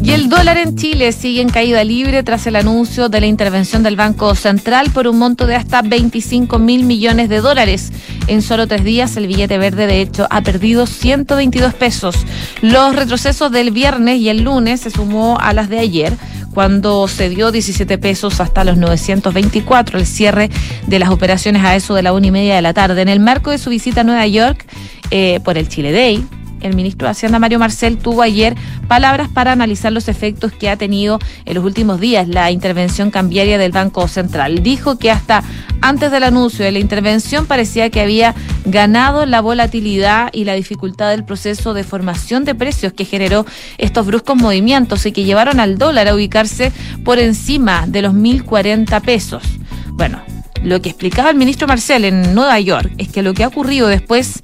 Y 0.10 0.14
el 0.14 0.28
dólar 0.28 0.58
en 0.58 0.76
Chile 0.76 1.12
sigue 1.12 1.40
en 1.40 1.50
caída 1.50 1.84
libre 1.84 2.24
tras 2.24 2.48
el 2.48 2.56
anuncio 2.56 3.10
de 3.10 3.20
la 3.20 3.28
intervención 3.28 3.84
del 3.84 3.96
Banco 3.96 4.34
Central 4.34 4.90
por 4.90 5.08
un 5.08 5.20
monto 5.20 5.46
de 5.46 5.56
hasta 5.56 5.84
25 5.84 6.58
mil 6.58 6.84
millones 6.84 7.30
de 7.30 7.42
dólares. 7.42 7.92
En 8.26 8.42
solo 8.42 8.66
tres 8.66 8.84
días 8.84 9.16
el 9.18 9.28
billete 9.28 9.60
verde 9.60 9.86
de 9.86 10.02
hecho 10.02 10.26
ha 10.32 10.42
perdido 10.42 10.88
122 10.88 11.76
pesos. 11.76 12.16
Los 12.64 12.96
retrocesos 12.96 13.52
del 13.52 13.70
viernes 13.70 14.20
y 14.20 14.30
el 14.30 14.42
lunes 14.42 14.82
se 14.82 14.90
sumó 14.90 15.38
a 15.40 15.54
las 15.54 15.70
de 15.70 15.78
ayer 15.78 16.18
cuando 16.56 17.08
se 17.08 17.30
dio 17.30 17.52
17 17.52 18.00
pesos 18.00 18.40
hasta 18.40 18.64
los 18.64 18.78
924 18.78 20.00
el 20.00 20.08
cierre 20.08 20.50
de 20.88 20.98
las 20.98 21.10
operaciones 21.10 21.64
a 21.64 21.76
eso 21.76 21.94
de 21.94 22.02
la 22.02 22.14
una 22.14 22.26
y 22.26 22.32
media 22.32 22.56
de 22.56 22.64
la 22.64 22.74
tarde. 22.74 23.04
En 23.04 23.10
el 23.10 23.20
marco 23.20 23.52
de 23.52 23.60
su 23.60 23.70
visita 23.70 24.02
a 24.02 24.06
Nueva 24.06 24.26
York 24.26 24.66
eh, 25.12 25.40
por 25.44 25.60
el 25.60 25.70
Chile 25.70 25.92
Day, 25.92 26.26
el 26.62 26.76
ministro 26.76 27.08
de 27.08 27.12
Hacienda 27.12 27.40
Mario 27.40 27.60
Marcel 27.60 27.98
tuvo 27.98 28.22
ayer 28.22 28.56
palabras 28.88 29.30
para 29.30 29.52
analizar 29.52 29.92
los 29.92 30.08
efectos 30.08 30.52
que 30.52 30.70
ha 30.70 30.78
tenido 30.78 31.20
en 31.46 31.56
los 31.56 31.64
últimos 31.64 32.00
días 32.00 32.28
la 32.28 32.52
intervención 32.52 33.12
cambiaria 33.12 33.58
del 33.58 33.72
Banco 33.72 34.08
Central. 34.08 34.64
Dijo 34.64 34.98
que 34.98 35.12
hasta 35.12 35.44
antes 35.82 36.12
del 36.12 36.24
anuncio 36.24 36.66
de 36.66 36.72
la 36.72 36.80
intervención 36.80 37.46
parecía 37.46 37.90
que 37.90 38.02
había 38.02 38.36
ganado 38.66 39.26
la 39.26 39.42
volatilidad 39.42 40.30
y 40.34 40.44
la 40.44 40.54
dificultad 40.54 41.10
del 41.12 41.24
proceso 41.24 41.74
de 41.74 41.84
formación 41.84 42.46
de 42.46 42.56
precios 42.56 42.94
que 42.94 43.06
generó 43.06 43.46
estos 43.78 44.06
bruscos 44.06 44.36
movimientos 44.36 45.06
y 45.06 45.12
que 45.12 45.24
llevaron 45.24 45.60
al 45.60 45.78
dólar 45.78 46.08
a 46.08 46.16
ubicarse 46.16 46.72
por 47.04 47.20
encima 47.20 47.86
de 47.88 48.02
los 48.02 48.14
1.040 48.14 49.02
pesos. 49.02 49.44
Bueno, 49.92 50.22
lo 50.64 50.82
que 50.82 50.90
explicaba 50.90 51.30
el 51.30 51.38
ministro 51.38 51.68
Marcel 51.68 52.06
en 52.06 52.36
Nueva 52.36 52.60
York 52.60 52.92
es 52.98 53.08
que 53.10 53.22
lo 53.22 53.34
que 53.34 53.44
ha 53.44 53.48
ocurrido 53.48 53.88
después 53.88 54.42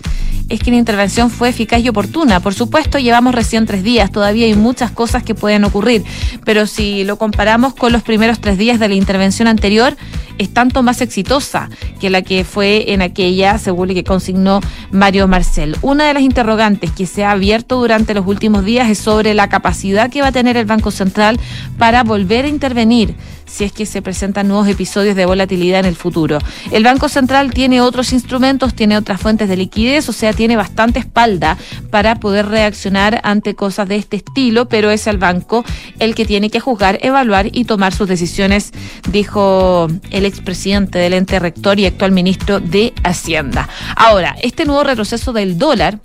es 0.49 0.60
que 0.60 0.71
la 0.71 0.77
intervención 0.77 1.29
fue 1.29 1.49
eficaz 1.49 1.81
y 1.81 1.89
oportuna. 1.89 2.39
Por 2.39 2.53
supuesto, 2.53 2.99
llevamos 2.99 3.34
recién 3.34 3.65
tres 3.65 3.84
días, 3.84 4.12
todavía 4.12 4.45
hay 4.45 4.55
muchas 4.55 4.91
cosas 4.91 5.23
que 5.23 5.36
pueden 5.36 5.63
ocurrir, 5.63 6.03
pero 6.43 6.67
si 6.67 7.03
lo 7.03 7.17
comparamos 7.17 7.73
con 7.73 7.91
los 7.91 8.03
primeros 8.03 8.39
tres 8.39 8.58
días 8.58 8.79
de 8.79 8.88
la 8.88 8.95
intervención 8.95 9.47
anterior, 9.47 9.95
es 10.38 10.53
tanto 10.53 10.84
más 10.84 11.01
exitosa 11.01 11.69
que 11.99 12.10
la 12.10 12.21
que 12.21 12.43
fue 12.43 12.91
en 12.93 13.01
aquella, 13.01 13.58
según 13.58 13.88
lo 13.88 13.93
que 13.93 14.03
consignó 14.03 14.60
Mario 14.91 15.27
Marcel. 15.27 15.77
Una 15.81 16.08
de 16.08 16.13
las 16.13 16.23
interrogantes 16.23 16.91
que 16.91 17.05
se 17.05 17.23
ha 17.23 17.31
abierto 17.31 17.77
durante 17.77 18.13
los 18.13 18.27
últimos 18.27 18.65
días 18.65 18.89
es 18.89 18.97
sobre 18.97 19.34
la 19.34 19.49
capacidad 19.49 20.10
que 20.10 20.21
va 20.21 20.27
a 20.27 20.31
tener 20.31 20.58
el 20.58 20.65
Banco 20.65 20.91
Central 20.91 21.39
para 21.77 22.03
volver 22.03 22.45
a 22.45 22.49
intervenir 22.49 23.15
si 23.45 23.63
es 23.63 23.71
que 23.71 23.86
se 23.86 24.01
presentan 24.01 24.47
nuevos 24.47 24.67
episodios 24.67 25.15
de 25.15 25.25
volatilidad 25.25 25.79
en 25.79 25.86
el 25.86 25.95
futuro. 25.95 26.39
El 26.71 26.84
Banco 26.84 27.10
Central 27.10 27.51
tiene 27.53 27.81
otros 27.81 28.13
instrumentos, 28.13 28.73
tiene 28.73 28.97
otras 28.97 29.21
fuentes 29.21 29.49
de 29.49 29.58
liquidez, 29.58 30.10
o 30.10 30.13
sea, 30.13 30.34
tiene 30.34 30.55
bastante 30.55 30.99
espalda 30.99 31.58
para 31.89 32.15
poder 32.15 32.47
reaccionar 32.47 33.21
ante 33.23 33.55
cosas 33.55 33.88
de 33.88 33.97
este 33.97 34.17
estilo, 34.17 34.67
pero 34.67 34.91
es 34.91 35.08
el 35.08 35.17
banco 35.17 35.63
el 35.99 36.15
que 36.15 36.25
tiene 36.25 36.49
que 36.49 36.60
juzgar, 36.60 36.99
evaluar 37.01 37.47
y 37.51 37.65
tomar 37.65 37.93
sus 37.93 38.08
decisiones, 38.08 38.71
dijo 39.12 39.88
el 40.12 40.25
expresidente 40.25 40.99
del 40.99 41.13
ente 41.13 41.39
rector 41.39 41.79
y 41.79 41.86
actual 41.86 42.12
ministro 42.12 42.60
de 42.60 42.93
Hacienda. 43.03 43.69
Ahora, 43.95 44.36
este 44.41 44.65
nuevo 44.65 44.84
retroceso 44.84 45.34
del 45.34 45.58
dólar 45.58 45.99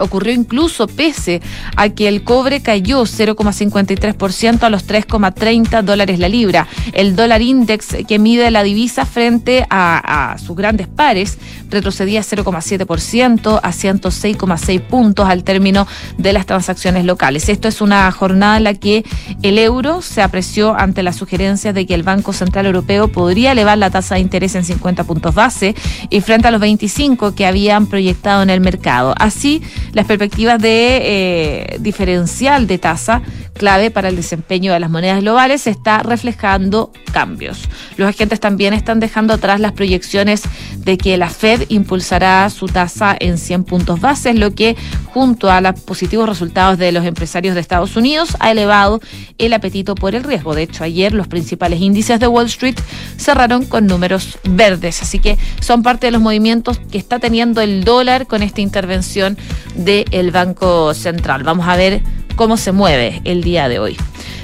ocurrió 0.00 0.32
incluso 0.32 0.86
pese 0.86 1.40
a 1.76 1.90
que 1.90 2.08
el 2.08 2.24
cobre 2.24 2.60
cayó 2.60 3.02
0,53% 3.02 4.62
a 4.62 4.70
los 4.70 4.86
3,30 4.86 5.82
dólares 5.82 6.18
la 6.18 6.28
libra. 6.28 6.66
El 6.92 7.16
dólar 7.16 7.42
index 7.42 7.96
que 8.06 8.18
mide 8.18 8.50
la 8.50 8.62
divisa 8.62 9.06
frente 9.06 9.66
a, 9.70 10.32
a 10.32 10.38
sus 10.38 10.56
grandes 10.56 10.88
pares 10.88 11.38
retrocedía 11.70 12.20
0,7% 12.22 13.60
a 13.62 13.70
106,6 13.70 14.80
puntos 14.80 15.28
al 15.28 15.44
término 15.44 15.86
de 16.18 16.32
las 16.32 16.46
transacciones 16.46 17.04
locales. 17.04 17.48
Esto 17.48 17.68
es 17.68 17.80
una 17.80 18.10
jornada 18.10 18.56
en 18.56 18.64
la 18.64 18.74
que 18.74 19.04
el 19.42 19.58
euro 19.58 20.02
se 20.02 20.22
apreció 20.22 20.74
ante 20.74 21.02
las 21.02 21.16
sugerencias 21.16 21.74
de 21.74 21.86
que 21.86 21.94
el 21.94 22.02
Banco 22.02 22.32
Central 22.32 22.66
Europeo 22.66 23.08
podría 23.08 23.52
elevar 23.52 23.78
la 23.78 23.90
tasa 23.90 24.16
de 24.16 24.22
interés 24.22 24.54
en 24.54 24.64
50 24.64 25.04
puntos 25.04 25.34
base 25.34 25.74
y 26.08 26.20
frente 26.20 26.48
a 26.48 26.50
los 26.50 26.60
25 26.60 27.34
que 27.34 27.46
habían 27.46 27.86
proyectado 27.86 28.42
en 28.42 28.50
el 28.50 28.60
mercado. 28.60 29.14
Así, 29.18 29.62
las 29.92 30.06
perspectivas 30.06 30.60
de 30.60 30.98
eh, 31.02 31.76
diferencial 31.80 32.66
de 32.66 32.78
tasa 32.78 33.22
clave 33.60 33.90
para 33.90 34.08
el 34.08 34.16
desempeño 34.16 34.72
de 34.72 34.80
las 34.80 34.88
monedas 34.88 35.20
globales 35.20 35.66
está 35.66 36.02
reflejando 36.02 36.90
cambios. 37.12 37.68
Los 37.98 38.08
agentes 38.08 38.40
también 38.40 38.72
están 38.72 39.00
dejando 39.00 39.34
atrás 39.34 39.60
las 39.60 39.72
proyecciones 39.72 40.44
de 40.78 40.96
que 40.96 41.18
la 41.18 41.28
Fed 41.28 41.64
impulsará 41.68 42.48
su 42.48 42.68
tasa 42.68 43.14
en 43.20 43.36
100 43.36 43.64
puntos 43.64 44.00
bases, 44.00 44.34
lo 44.34 44.54
que 44.54 44.76
junto 45.12 45.50
a 45.50 45.60
los 45.60 45.78
positivos 45.78 46.26
resultados 46.26 46.78
de 46.78 46.90
los 46.90 47.04
empresarios 47.04 47.54
de 47.54 47.60
Estados 47.60 47.96
Unidos 47.96 48.34
ha 48.40 48.50
elevado 48.50 48.98
el 49.36 49.52
apetito 49.52 49.94
por 49.94 50.14
el 50.14 50.24
riesgo. 50.24 50.54
De 50.54 50.62
hecho, 50.62 50.82
ayer 50.82 51.12
los 51.12 51.28
principales 51.28 51.82
índices 51.82 52.18
de 52.18 52.28
Wall 52.28 52.46
Street 52.46 52.80
cerraron 53.18 53.66
con 53.66 53.86
números 53.86 54.38
verdes, 54.44 55.02
así 55.02 55.18
que 55.18 55.36
son 55.60 55.82
parte 55.82 56.06
de 56.06 56.12
los 56.12 56.22
movimientos 56.22 56.80
que 56.90 56.96
está 56.96 57.18
teniendo 57.18 57.60
el 57.60 57.84
dólar 57.84 58.26
con 58.26 58.42
esta 58.42 58.62
intervención 58.62 59.36
del 59.74 60.30
Banco 60.30 60.94
Central. 60.94 61.42
Vamos 61.42 61.68
a 61.68 61.76
ver 61.76 62.00
cómo 62.36 62.56
se 62.56 62.72
mueve 62.72 63.20
el 63.24 63.42
día 63.42 63.68
de 63.68 63.78
hoy. 63.78 63.96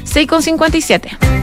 6,57. 0.05 1.37